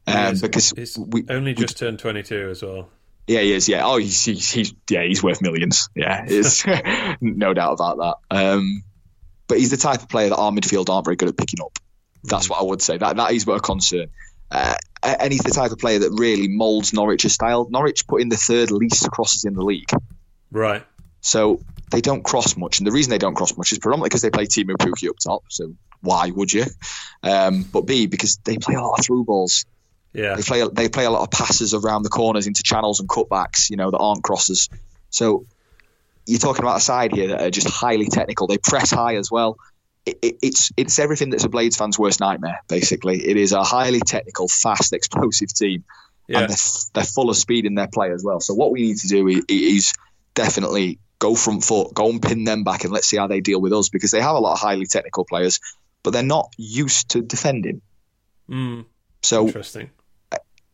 [0.06, 2.88] Um, because he's we, only we just turned 22 as well.
[3.28, 3.68] Yeah, he is.
[3.68, 3.84] Yeah.
[3.84, 5.88] Oh, he's, he's, he's yeah, he's worth millions.
[5.94, 6.64] Yeah, it's
[7.20, 8.36] no doubt about that.
[8.36, 8.82] Um,
[9.46, 11.78] but he's the type of player that our midfield aren't very good at picking up.
[12.24, 12.96] That's what I would say.
[12.98, 14.08] That that is a concern.
[14.50, 17.68] Uh, and he's the type of player that really moulds Norwich's style.
[17.70, 19.90] Norwich put in the third least crosses in the league,
[20.50, 20.84] Right.
[21.20, 21.60] so
[21.90, 22.78] they don't cross much.
[22.80, 25.16] And the reason they don't cross much is predominantly because they play Teemu Pukki up
[25.22, 25.44] top.
[25.50, 26.64] So why would you?
[27.22, 29.64] Um, but B because they play a lot of through balls.
[30.12, 30.34] Yeah.
[30.36, 33.70] They play they play a lot of passes around the corners into channels and cutbacks,
[33.70, 34.68] you know, that aren't crosses.
[35.10, 35.46] So
[36.26, 38.46] you're talking about a side here that are just highly technical.
[38.46, 39.56] They press high as well.
[40.06, 42.60] It, it, it's it's everything that's a Blades fan's worst nightmare.
[42.68, 45.84] Basically, it is a highly technical, fast, explosive team,
[46.26, 46.40] Yeah.
[46.40, 46.56] and they're,
[46.94, 48.40] they're full of speed in their play as well.
[48.40, 49.92] So what we need to do is, is
[50.34, 53.60] definitely go front foot, go and pin them back, and let's see how they deal
[53.60, 55.60] with us because they have a lot of highly technical players,
[56.02, 57.80] but they're not used to defending.
[58.48, 58.84] Mm,
[59.22, 59.90] So interesting.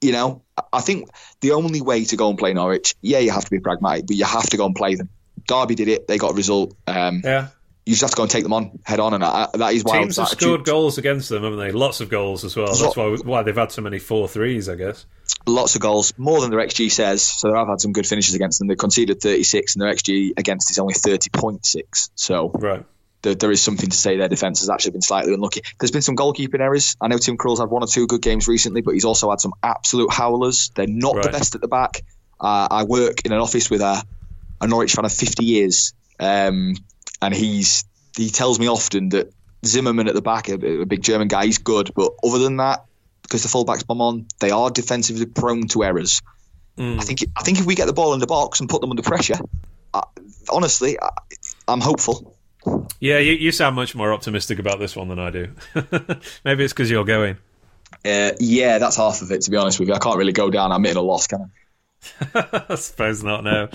[0.05, 0.43] You know,
[0.73, 1.09] I think
[1.41, 4.17] the only way to go and play Norwich, yeah, you have to be pragmatic, but
[4.17, 5.09] you have to go and play them.
[5.49, 6.75] Derby did it; they got a result.
[6.87, 7.49] Um, Yeah.
[7.87, 9.85] You just have to go and take them on head on, and I, that is
[9.85, 11.71] why Teams have scored goals against them, haven't they?
[11.71, 12.75] Lots of goals as well.
[12.75, 15.05] That's why why they've had so many four threes, I guess.
[15.47, 17.23] lots of goals, more than their XG says.
[17.23, 18.69] So they have had some good finishes against them.
[18.69, 22.11] They conceded 36, and their XG against is only 30.6.
[22.15, 22.87] So Right.
[23.25, 25.63] There, there is something to say their defence has actually been slightly unlucky.
[25.81, 26.95] There's been some goalkeeping errors.
[27.01, 29.41] I know Tim Krul's had one or two good games recently, but he's also had
[29.41, 30.71] some absolute howlers.
[30.75, 32.03] They're not the best at the back.
[32.39, 34.03] Uh, I work in an office with a,
[34.61, 36.75] a Norwich fan of 50 years, um,
[37.23, 39.33] and he's he tells me often that
[39.65, 42.85] Zimmermann at the back, a, a big German guy, he's good, but other than that,
[43.23, 46.21] because the fullbacks bomb on, they are defensively prone to errors.
[46.77, 47.01] Mm.
[47.01, 48.91] I think I think if we get the ball in the box and put them
[48.91, 49.39] under pressure,
[49.95, 50.03] I,
[50.51, 51.09] honestly, I,
[51.67, 52.34] I'm hopeful.
[53.01, 55.49] Yeah, you, you sound much more optimistic about this one than I do.
[56.45, 57.37] Maybe it's because you're going.
[58.05, 59.43] Uh, yeah, that's half of it.
[59.43, 60.73] To be honest with you, I can't really go down.
[60.73, 61.47] I'm in a loss, can I?
[62.69, 63.45] I suppose not.
[63.45, 63.69] No.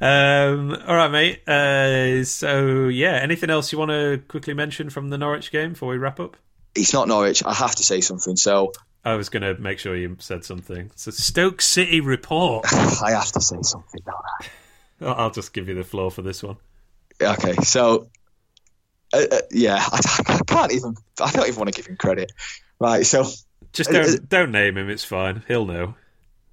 [0.00, 1.48] Um, all right, mate.
[1.48, 5.90] Uh, so yeah, anything else you want to quickly mention from the Norwich game before
[5.90, 6.36] we wrap up?
[6.74, 7.42] It's not Norwich.
[7.44, 8.36] I have to say something.
[8.36, 8.72] So
[9.04, 10.90] I was going to make sure you said something.
[11.06, 12.66] A Stoke City report.
[12.72, 14.00] I have to say something.
[14.04, 15.12] Don't I?
[15.12, 16.56] I'll just give you the floor for this one.
[17.20, 18.08] Okay, so
[19.12, 20.96] uh, uh, yeah, I, I can't even.
[21.20, 22.32] I don't even want to give him credit.
[22.78, 23.24] Right, so
[23.72, 24.90] Just Uh, uh, don't don't name him.
[24.90, 25.42] It's fine.
[25.48, 25.94] He'll know.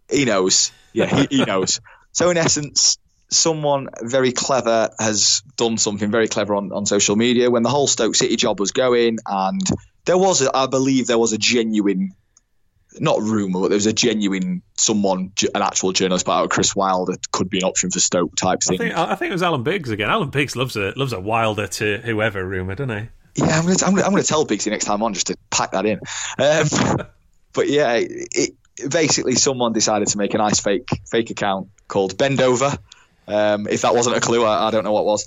[0.10, 0.72] he knows.
[0.94, 1.80] Yeah, he, he knows.
[2.16, 3.00] So in essence,
[3.32, 7.88] someone very clever has done something very clever on, on social media when the whole
[7.88, 9.62] Stoke City job was going, and
[10.06, 12.14] there was, a, I believe, there was a genuine,
[13.00, 17.50] not rumor, but there was a genuine someone, an actual journalist, about Chris Wilder could
[17.50, 18.78] be an option for Stoke type I thing.
[18.78, 20.10] think I think it was Alan Biggs again.
[20.10, 23.10] Alan Biggs loves a loves a Wilder to whoever rumor, doesn't he?
[23.44, 25.72] Yeah, I'm going to I'm gonna, I'm gonna tell next time on just to pack
[25.72, 26.00] that in.
[26.38, 27.08] Um,
[27.54, 32.18] but yeah, it, it, basically someone decided to make a nice fake fake account called
[32.18, 32.78] Bendover.
[33.28, 35.26] Um, if that wasn't a clue, I, I don't know what was.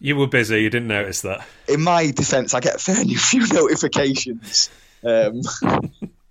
[0.00, 0.62] You were busy.
[0.62, 1.46] You didn't notice that.
[1.66, 4.70] In my defence, I get a fairly few notifications
[5.04, 5.40] um,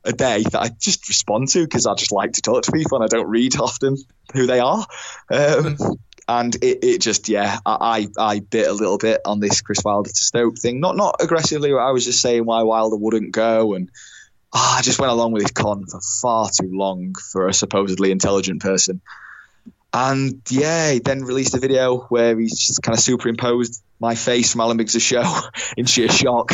[0.08, 2.98] a day that I just respond to because I just like to talk to people
[2.98, 3.98] and I don't read often
[4.34, 4.86] who they are.
[5.30, 5.78] Um,
[6.28, 10.10] and it, it just yeah, I, I bit a little bit on this Chris Wilder
[10.10, 10.80] to Stoke thing.
[10.80, 11.74] Not not aggressively.
[11.74, 13.90] I was just saying why Wilder wouldn't go, and
[14.54, 18.12] ah, I just went along with his con for far too long for a supposedly
[18.12, 19.00] intelligent person.
[19.94, 24.52] And yeah, he then released a video where he's just kind of superimposed my face
[24.52, 25.24] from Alan Biggs' show
[25.78, 26.52] in sheer shock.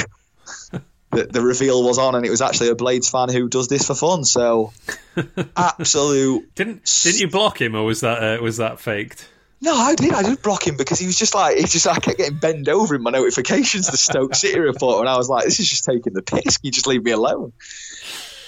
[1.15, 3.87] The, the reveal was on, and it was actually a Blades fan who does this
[3.87, 4.23] for fun.
[4.23, 4.73] So,
[5.57, 9.29] absolute Didn't didn't you block him, or was that uh, was that faked?
[9.63, 10.11] No, I did.
[10.11, 12.67] I did block him because he was just like, he just I kept getting bent
[12.67, 15.85] over in my notifications, the Stoke City report, and I was like, this is just
[15.85, 16.57] taking the piss.
[16.57, 17.53] Can you just leave me alone?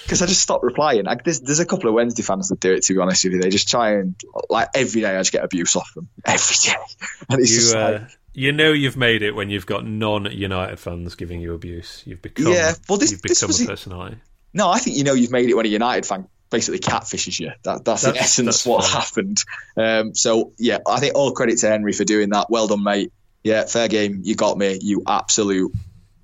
[0.02, 1.06] Because I just stopped replying.
[1.06, 2.82] Like, there's, there's a couple of Wednesday fans that do it.
[2.82, 4.14] To be honest with you, they just try and
[4.50, 6.76] like every day I just get abuse off them every day,
[7.30, 10.78] and it's You, just uh, like, you know you've made it when you've got non-United
[10.78, 12.02] fans giving you abuse.
[12.06, 13.66] You've become, Yeah, well, this- you've this become was a it.
[13.68, 14.16] personality.
[14.54, 17.50] no, I think you know you've made it when a United fan basically catfishes you.
[17.64, 19.00] That, that's, in essence that's what fair.
[19.00, 19.42] happened.
[19.76, 22.48] Um, so yeah, I think all credit to Henry for doing that.
[22.50, 23.12] Well done, mate.
[23.42, 24.20] Yeah, fair game.
[24.22, 24.78] You got me.
[24.80, 25.72] You absolute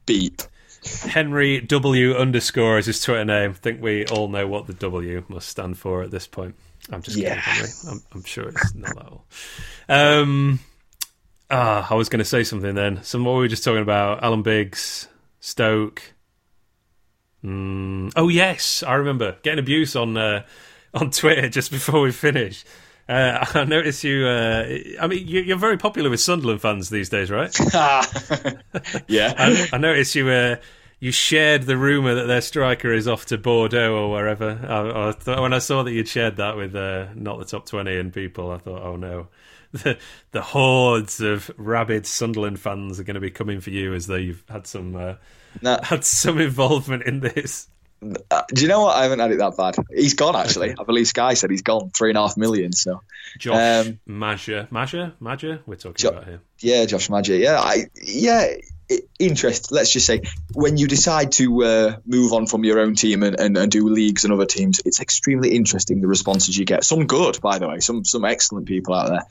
[0.07, 0.43] beep.
[0.85, 3.51] Henry W underscore is his Twitter name.
[3.51, 6.57] I think we all know what the W must stand for at this point.
[6.91, 7.41] I'm just Yeah.
[7.41, 7.71] kidding, Henry.
[7.89, 9.25] I'm, I'm sure it's not that all.
[9.89, 10.59] Um,
[11.53, 13.05] ah, I was going to say something then.
[13.05, 14.25] So what were we just talking about?
[14.25, 15.07] Alan Biggs,
[15.39, 16.03] Stoke.
[17.45, 20.45] Mm, oh yes, I remember getting abuse on uh,
[20.95, 22.67] on Twitter just before we finished.
[23.09, 24.27] Uh, I noticed you.
[24.27, 27.57] Uh, I mean, you, you're very popular with Sunderland fans these days, right?
[29.09, 29.35] yeah.
[29.37, 30.57] I, I noticed you uh,
[31.01, 34.59] you shared the rumor that their striker is off to Bordeaux or wherever.
[34.63, 37.67] I, I thought, when I saw that you'd shared that with uh, not the top
[37.67, 39.27] twenty and people, I thought, oh no,
[39.85, 39.99] the
[40.33, 44.17] the hordes of rabid Sunderland fans are going to be coming for you as though
[44.17, 45.15] you've had some uh,
[45.63, 45.79] No.
[45.83, 47.69] had some involvement in this.
[48.33, 48.97] Uh, do you know what?
[48.97, 49.77] I haven't had it that bad.
[49.95, 50.75] He's gone actually.
[50.79, 52.73] I believe Sky said he's gone three and a half million.
[52.73, 53.01] So
[53.39, 56.41] Josh Um, Maja, Maja, Maja, we're talking Jo- about here.
[56.59, 57.37] yeah, Josh Maja.
[57.37, 58.47] Yeah, I yeah.
[59.19, 59.73] Interest.
[59.73, 60.21] Let's just say
[60.53, 63.89] when you decide to uh, move on from your own team and, and, and do
[63.89, 66.85] leagues and other teams, it's extremely interesting the responses you get.
[66.85, 67.81] Some good, by the way.
[67.81, 69.23] Some some excellent people out there.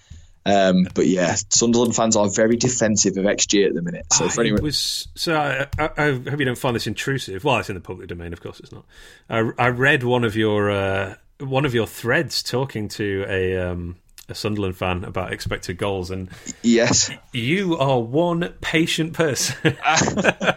[0.46, 4.12] Um, but yeah, Sunderland fans are very defensive of XG at the minute.
[4.12, 7.44] So for anyone, was so I, I, I hope you don't find this intrusive.
[7.44, 8.86] Well, it's in the public domain, of course it's not.
[9.30, 13.98] I, I read one of your uh, one of your threads talking to a um,
[14.30, 16.30] a Sunderland fan about expected goals, and
[16.64, 19.78] yes, you are one patient person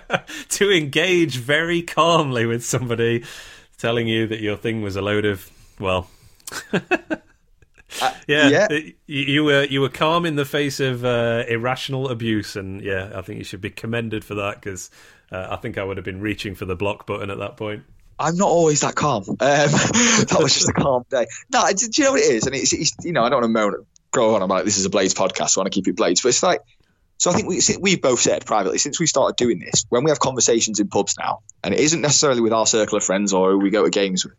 [0.48, 3.24] to engage very calmly with somebody
[3.76, 6.08] telling you that your thing was a load of well.
[8.26, 8.68] yeah, yeah.
[8.70, 13.12] you, you were you were calm in the face of uh, irrational abuse, and yeah,
[13.14, 14.90] I think you should be commended for that because
[15.30, 17.84] uh, I think I would have been reaching for the block button at that point.
[18.18, 19.24] I'm not always that calm.
[19.28, 21.26] Um, that was just a calm day.
[21.52, 22.46] No, do you know what it is?
[22.46, 24.84] And it's, it's you know, I don't want to moan, go on about this is
[24.84, 25.50] a Blades podcast.
[25.50, 26.60] So I want to keep it Blades, but it's like,
[27.16, 30.10] so I think we we've both said privately since we started doing this, when we
[30.10, 33.52] have conversations in pubs now, and it isn't necessarily with our circle of friends or
[33.52, 34.34] who we go to games with,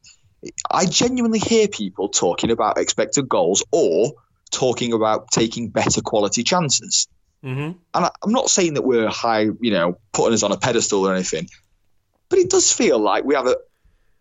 [0.70, 4.14] I genuinely hear people talking about expected goals or
[4.52, 7.08] talking about taking better quality chances.
[7.43, 10.58] hmm And I, I'm not saying that we're high, you know, putting us on a
[10.58, 11.50] pedestal or anything,
[12.30, 13.58] but it does feel like we have a,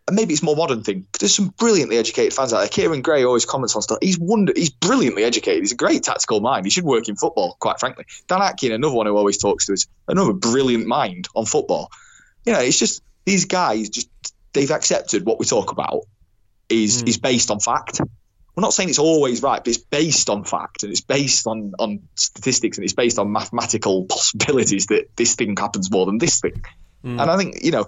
[0.07, 1.07] and maybe it's more modern thing.
[1.19, 2.67] There's some brilliantly educated fans out there.
[2.67, 3.97] Kieran Gray always comments on stuff.
[4.01, 5.63] He's wonder, he's brilliantly educated.
[5.63, 6.65] He's a great tactical mind.
[6.65, 8.05] He should work in football, quite frankly.
[8.27, 11.89] Dan Atkin, another one who always talks to us, another brilliant mind on football.
[12.45, 14.09] You know, it's just these guys just
[14.53, 16.03] they've accepted what we talk about
[16.69, 17.09] is Mm.
[17.09, 18.01] is based on fact.
[18.55, 21.73] We're not saying it's always right, but it's based on fact and it's based on,
[21.77, 26.39] on statistics and it's based on mathematical possibilities that this thing happens more than this
[26.39, 26.63] thing.
[27.03, 27.21] Mm.
[27.21, 27.87] And I think, you know,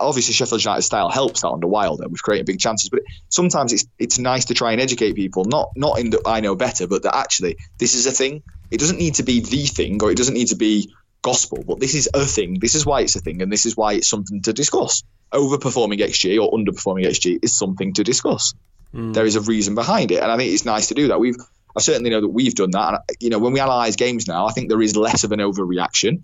[0.00, 2.88] obviously Sheffield United style helps that under Wilder We've created big chances.
[2.90, 6.40] But sometimes it's it's nice to try and educate people, not not in that I
[6.40, 8.42] know better, but that actually this is a thing.
[8.70, 10.92] It doesn't need to be the thing, or it doesn't need to be
[11.22, 12.58] gospel, but this is a thing.
[12.60, 15.02] This is why it's a thing, and this is why it's something to discuss.
[15.32, 18.54] Overperforming XG or underperforming XG is something to discuss.
[18.94, 19.12] Mm.
[19.14, 21.20] There is a reason behind it, and I think it's nice to do that.
[21.20, 21.36] We've
[21.76, 24.46] I certainly know that we've done that, and you know when we analyse games now,
[24.46, 26.22] I think there is less of an overreaction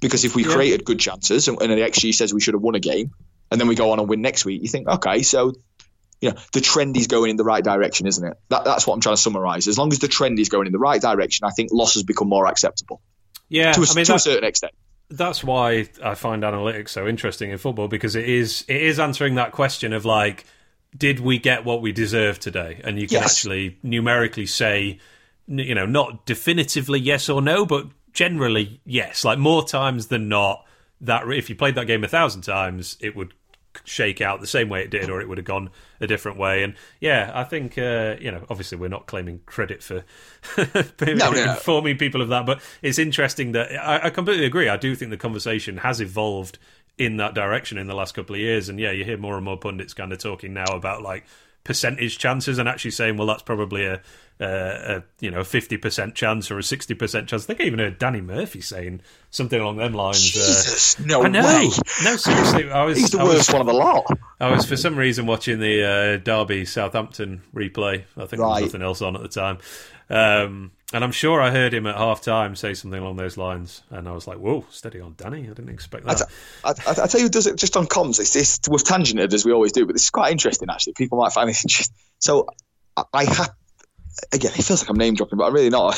[0.00, 0.54] because if we Yeah.
[0.54, 3.10] created good chances and, and the XG says we should have won a game,
[3.50, 5.52] and then we go on and win next week, you think, okay, so
[6.22, 8.36] you know the trend is going in the right direction, isn't it?
[8.48, 9.68] That, that's what I'm trying to summarise.
[9.68, 12.28] As long as the trend is going in the right direction, I think losses become
[12.28, 13.02] more acceptable
[13.50, 14.72] yeah, to a, I mean to a certain extent.
[15.10, 19.34] that's why I find analytics so interesting in football because it is it is answering
[19.34, 20.46] that question of like,
[20.96, 22.80] did we get what we deserved today?
[22.82, 23.32] And you can Yes.
[23.36, 24.98] actually numerically say,
[25.46, 29.24] you know, not definitively yes or no, but generally yes.
[29.24, 30.64] Like more times than not,
[31.02, 33.34] that if you played that game a thousand times, it would
[33.84, 36.62] shake out the same way it did, or it would have gone a different way.
[36.62, 40.04] And yeah, I think uh, you know, obviously, we're not claiming credit for
[40.58, 41.52] no, no.
[41.52, 44.68] informing people of that, but it's interesting that I, I completely agree.
[44.68, 46.58] I do think the conversation has evolved
[46.98, 49.44] in that direction in the last couple of years, and yeah, you hear more and
[49.44, 51.24] more pundits kind of talking now about like
[51.64, 54.00] percentage chances and actually saying, well, that's probably a,
[54.40, 57.44] a, a you know fifty percent chance or a sixty percent chance.
[57.44, 60.16] I think I even heard Danny Murphy saying something along them lines.
[60.16, 61.44] Uh, Jesus, uh, no I know.
[61.44, 61.70] way.
[62.04, 62.98] No, seriously, I was.
[62.98, 64.06] He's the I worst was, one of the lot.
[64.40, 68.04] I was for some reason watching the uh, Derby Southampton replay.
[68.16, 68.54] I think right.
[68.54, 69.58] there was nothing else on at the time.
[70.10, 73.82] Um, and I'm sure I heard him at half time say something along those lines.
[73.90, 75.42] And I was like, whoa, steady on Danny.
[75.42, 76.22] I didn't expect that.
[76.64, 78.18] I, t- I, I tell you, does it just on comms?
[78.18, 80.94] It's, it's we've tangented as we always do, but this is quite interesting actually.
[80.94, 81.94] People might find this interesting.
[82.18, 82.48] So
[82.96, 83.50] I, I have,
[84.32, 85.94] again, it feels like I'm name dropping, but I'm really not.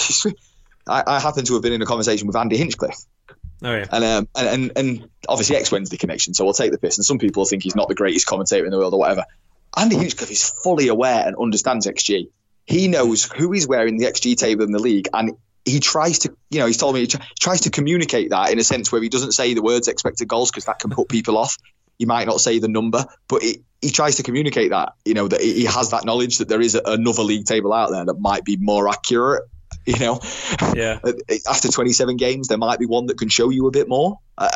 [0.86, 2.98] I, I happen to have been in a conversation with Andy Hinchcliffe.
[3.64, 6.34] Oh yeah, and um, and, and and obviously ex Wednesday connection.
[6.34, 6.98] So we'll take the piss.
[6.98, 9.24] And some people think he's not the greatest commentator in the world or whatever.
[9.76, 12.28] Andy Hinchcliffe is fully aware and understands XG.
[12.64, 15.32] He knows who he's wearing the XG table in the league, and
[15.64, 17.06] he tries to, you know, he's told me he,
[17.38, 20.50] tries to communicate that in a sense where he doesn't say the words expected goals
[20.50, 21.56] because that can put people off.
[21.98, 25.28] He might not say the number, but he, he tries to communicate that, you know,
[25.28, 28.44] that he has that knowledge that there is another league table out there that might
[28.44, 29.44] be more accurate.
[29.84, 30.20] You know,
[30.76, 31.00] yeah.
[31.48, 34.18] After 27 games, there might be one that can show you a bit more.
[34.38, 34.48] Uh,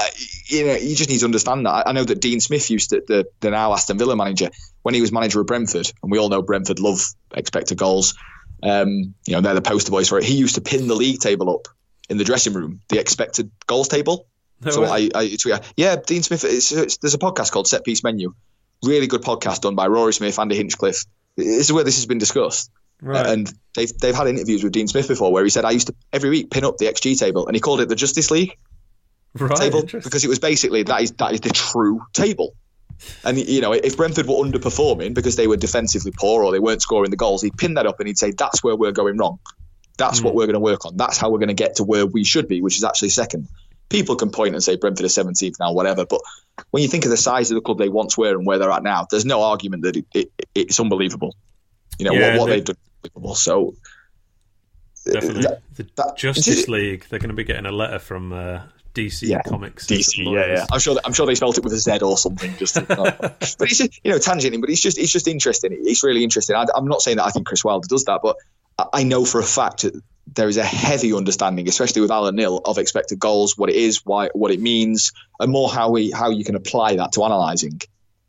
[0.46, 1.86] you know, you just need to understand that.
[1.86, 4.50] I know that Dean Smith used to, the, the now Aston Villa manager,
[4.82, 7.00] when he was manager of Brentford, and we all know Brentford love
[7.34, 8.14] expected goals.
[8.62, 10.24] Um, you know, they're the poster boys for it.
[10.24, 11.68] He used to pin the league table up
[12.08, 14.26] in the dressing room, the expected goals table.
[14.62, 15.36] No so I, I,
[15.76, 16.44] yeah, Dean Smith.
[16.44, 18.32] It's, it's, there's a podcast called Set Piece Menu,
[18.82, 21.04] really good podcast done by Rory Smith, Andy Hinchcliffe.
[21.36, 22.70] This is where this has been discussed.
[23.02, 23.26] Right.
[23.26, 25.94] And they've they've had interviews with Dean Smith before where he said I used to
[26.14, 28.56] every week pin up the XG table, and he called it the Justice League
[29.40, 32.54] right, table because it was basically that is that is the true table.
[33.24, 36.82] And you know, if Brentford were underperforming because they were defensively poor or they weren't
[36.82, 39.38] scoring the goals, he'd pin that up and he'd say, "That's where we're going wrong.
[39.96, 40.24] That's mm.
[40.24, 40.96] what we're going to work on.
[40.96, 43.48] That's how we're going to get to where we should be, which is actually second.
[43.88, 46.04] People can point and say Brentford are 17th now, whatever.
[46.04, 46.20] But
[46.70, 48.70] when you think of the size of the club they once were and where they're
[48.70, 51.36] at now, there's no argument that it, it, it's unbelievable.
[51.98, 53.34] You know yeah, what, what they, have done.
[53.34, 53.74] So
[55.04, 57.06] definitely that, the that, Justice League.
[57.08, 58.62] They're going to be getting a letter from uh,
[58.96, 59.86] DC yeah, Comics.
[59.86, 60.66] DC, yeah, yeah.
[60.72, 60.96] I'm sure.
[61.04, 62.56] I'm sure they spelled it with a Z or something.
[62.56, 64.60] Just, to, but it's just, you know tangenting.
[64.60, 65.70] But it's just it's just interesting.
[65.72, 66.56] It's really interesting.
[66.56, 68.36] I, am not saying that I think Chris Wilder does that, but
[68.92, 70.02] I know for a fact that
[70.34, 74.04] there is a heavy understanding, especially with Alan Knill, of expected goals, what it is,
[74.04, 77.80] why, what it means, and more how we how you can apply that to analysing.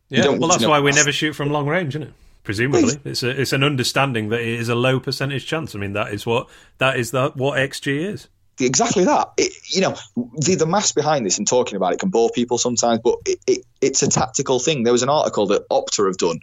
[0.09, 2.13] Yeah, well, that's why we never shoot from long range, isn't it?
[2.43, 5.75] Presumably, it's a, it's an understanding that it is a low percentage chance.
[5.75, 6.47] I mean, that is what
[6.77, 8.27] that is that what XG is
[8.59, 9.31] exactly that.
[9.37, 12.57] It, you know, the the maths behind this and talking about it can bore people
[12.57, 14.83] sometimes, but it, it, it's a tactical thing.
[14.83, 16.39] There was an article that Opta have done,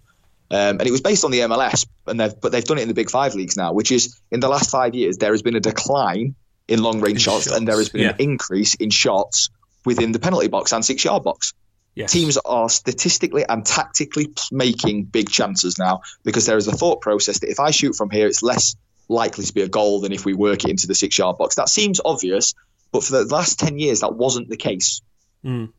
[0.51, 2.89] um, and it was based on the MLS, and they've but they've done it in
[2.89, 5.57] the Big Five leagues now, which is in the last five years there has been
[5.57, 6.35] a decline
[6.69, 8.11] in long range shots, shots, and there has been yeah.
[8.11, 9.51] an increase in shots
[9.85, 11.53] within the penalty box and six yard box.
[11.95, 12.13] Yes.
[12.13, 17.39] Teams are statistically and tactically making big chances now because there is a thought process
[17.39, 18.75] that if I shoot from here, it's less
[19.09, 21.57] likely to be a goal than if we work it into the six yard box.
[21.57, 22.55] That seems obvious,
[22.93, 25.03] but for the last 10 years, that wasn't the case.
[25.45, 25.73] Mm.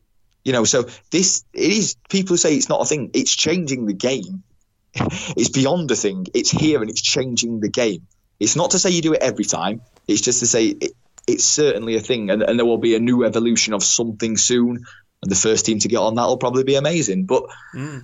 [0.44, 3.12] You know, so this, it is, people say it's not a thing.
[3.14, 4.44] It's changing the game.
[4.96, 6.28] it's beyond a thing.
[6.34, 8.08] It's here and it's changing the game.
[8.40, 9.82] It's not to say you do it every time.
[10.08, 10.92] It's just to say it,
[11.28, 12.30] it's certainly a thing.
[12.30, 14.86] And, and there will be a new evolution of something soon.
[15.22, 17.26] And the first team to get on that will probably be amazing.
[17.26, 18.04] But mm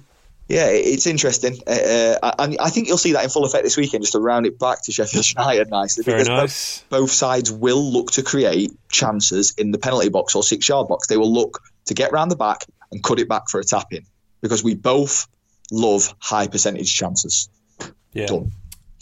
[0.51, 3.77] yeah, it's interesting, uh, uh and I think you'll see that in full effect this
[3.77, 4.03] weekend.
[4.03, 6.79] Just to round it back to Sheffield United nicely, Very nice.
[6.89, 11.07] Both, both, sides will look to create chances in the penalty box or six-yard box.
[11.07, 13.87] They will look to get round the back and cut it back for a tap
[13.91, 14.05] in
[14.41, 15.27] because we both
[15.71, 17.49] love high percentage chances.
[18.11, 18.25] Yeah.
[18.25, 18.51] Done.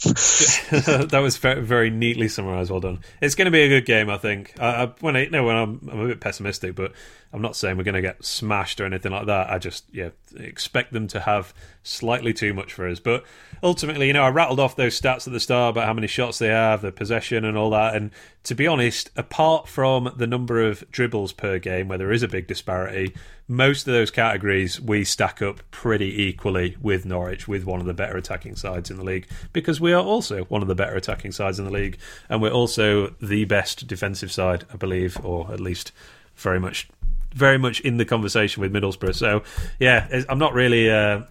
[0.00, 2.70] that was very, very, neatly summarised.
[2.70, 3.00] Well done.
[3.20, 4.54] It's going to be a good game, I think.
[4.58, 6.92] I, I, when I no, when I'm, I'm a bit pessimistic, but
[7.32, 9.50] I'm not saying we're going to get smashed or anything like that.
[9.50, 12.98] I just yeah expect them to have slightly too much for us.
[12.98, 13.24] But
[13.62, 16.38] ultimately, you know, I rattled off those stats at the start about how many shots
[16.38, 17.94] they have, the possession, and all that.
[17.94, 18.10] And
[18.44, 22.28] to be honest, apart from the number of dribbles per game, where there is a
[22.28, 23.14] big disparity,
[23.46, 27.94] most of those categories we stack up pretty equally with Norwich, with one of the
[27.94, 31.32] better attacking sides in the league, because we are also one of the better attacking
[31.32, 35.60] sides in the league, and we're also the best defensive side, I believe, or at
[35.60, 35.92] least
[36.36, 36.88] very much
[37.34, 39.14] very much in the conversation with Middlesbrough.
[39.14, 39.42] So
[39.78, 41.22] yeah, I'm not really uh,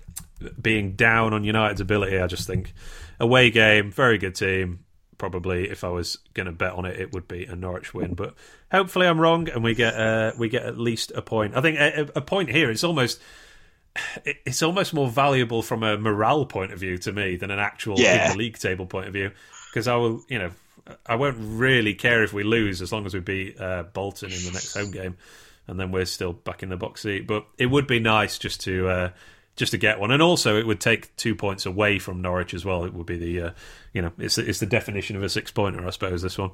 [0.61, 2.19] being down on United's ability.
[2.19, 2.73] I just think
[3.19, 4.85] away game, very good team.
[5.17, 8.13] Probably, if I was going to bet on it, it would be a Norwich win.
[8.13, 8.35] But
[8.71, 11.57] hopefully, I'm wrong, and we get uh, we get at least a point.
[11.57, 12.71] I think a, a point here.
[12.71, 13.19] It's almost
[14.23, 17.99] it's almost more valuable from a morale point of view to me than an actual
[17.99, 18.33] yeah.
[18.37, 19.31] league table point of view
[19.69, 20.51] because I will, you know,
[21.05, 24.43] I won't really care if we lose as long as we beat uh, Bolton in
[24.45, 25.17] the next home game
[25.69, 27.27] and then we're still back in the box seat.
[27.27, 29.09] But it would be nice just to uh,
[29.55, 32.65] just to get one, and also it would take two points away from Norwich as
[32.65, 32.85] well.
[32.85, 33.51] It would be the uh,
[33.93, 36.21] you know it's it's the definition of a six pointer, I suppose.
[36.21, 36.51] This one.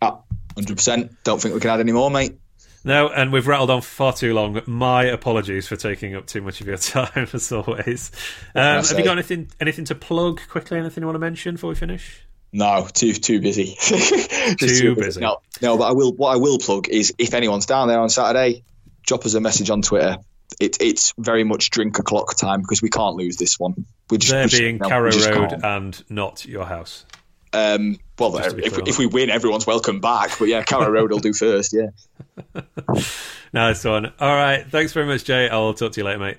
[0.00, 0.20] Ah,
[0.54, 1.12] hundred percent.
[1.24, 2.38] Don't think we can add any more, mate.
[2.84, 4.60] No, and we've rattled on far too long.
[4.66, 8.12] My apologies for taking up too much of your time, as always.
[8.54, 10.78] Um, have you got anything anything to plug quickly?
[10.78, 12.25] Anything you want to mention before we finish?
[12.56, 13.76] No, too too busy.
[13.80, 15.20] too, too busy.
[15.20, 16.12] No, no, but I will.
[16.12, 18.64] What I will plug is if anyone's down there on Saturday,
[19.06, 20.18] drop us a message on Twitter
[20.60, 23.86] it, it's very much drink o'clock time because we can't lose this one.
[24.10, 25.64] We're just, there being no, Carrow Road can't.
[25.64, 27.04] and not your house.
[27.52, 30.38] Um, well, if, if, we win, everyone's welcome back.
[30.38, 31.74] But yeah, Carrow Road will do first.
[31.74, 32.62] Yeah.
[33.52, 34.12] nice one.
[34.18, 34.66] All right.
[34.68, 35.48] Thanks very much, Jay.
[35.48, 36.38] I'll talk to you later, mate.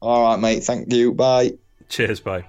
[0.00, 0.64] All right, mate.
[0.64, 1.12] Thank you.
[1.12, 1.54] Bye.
[1.88, 2.20] Cheers.
[2.20, 2.44] Bye.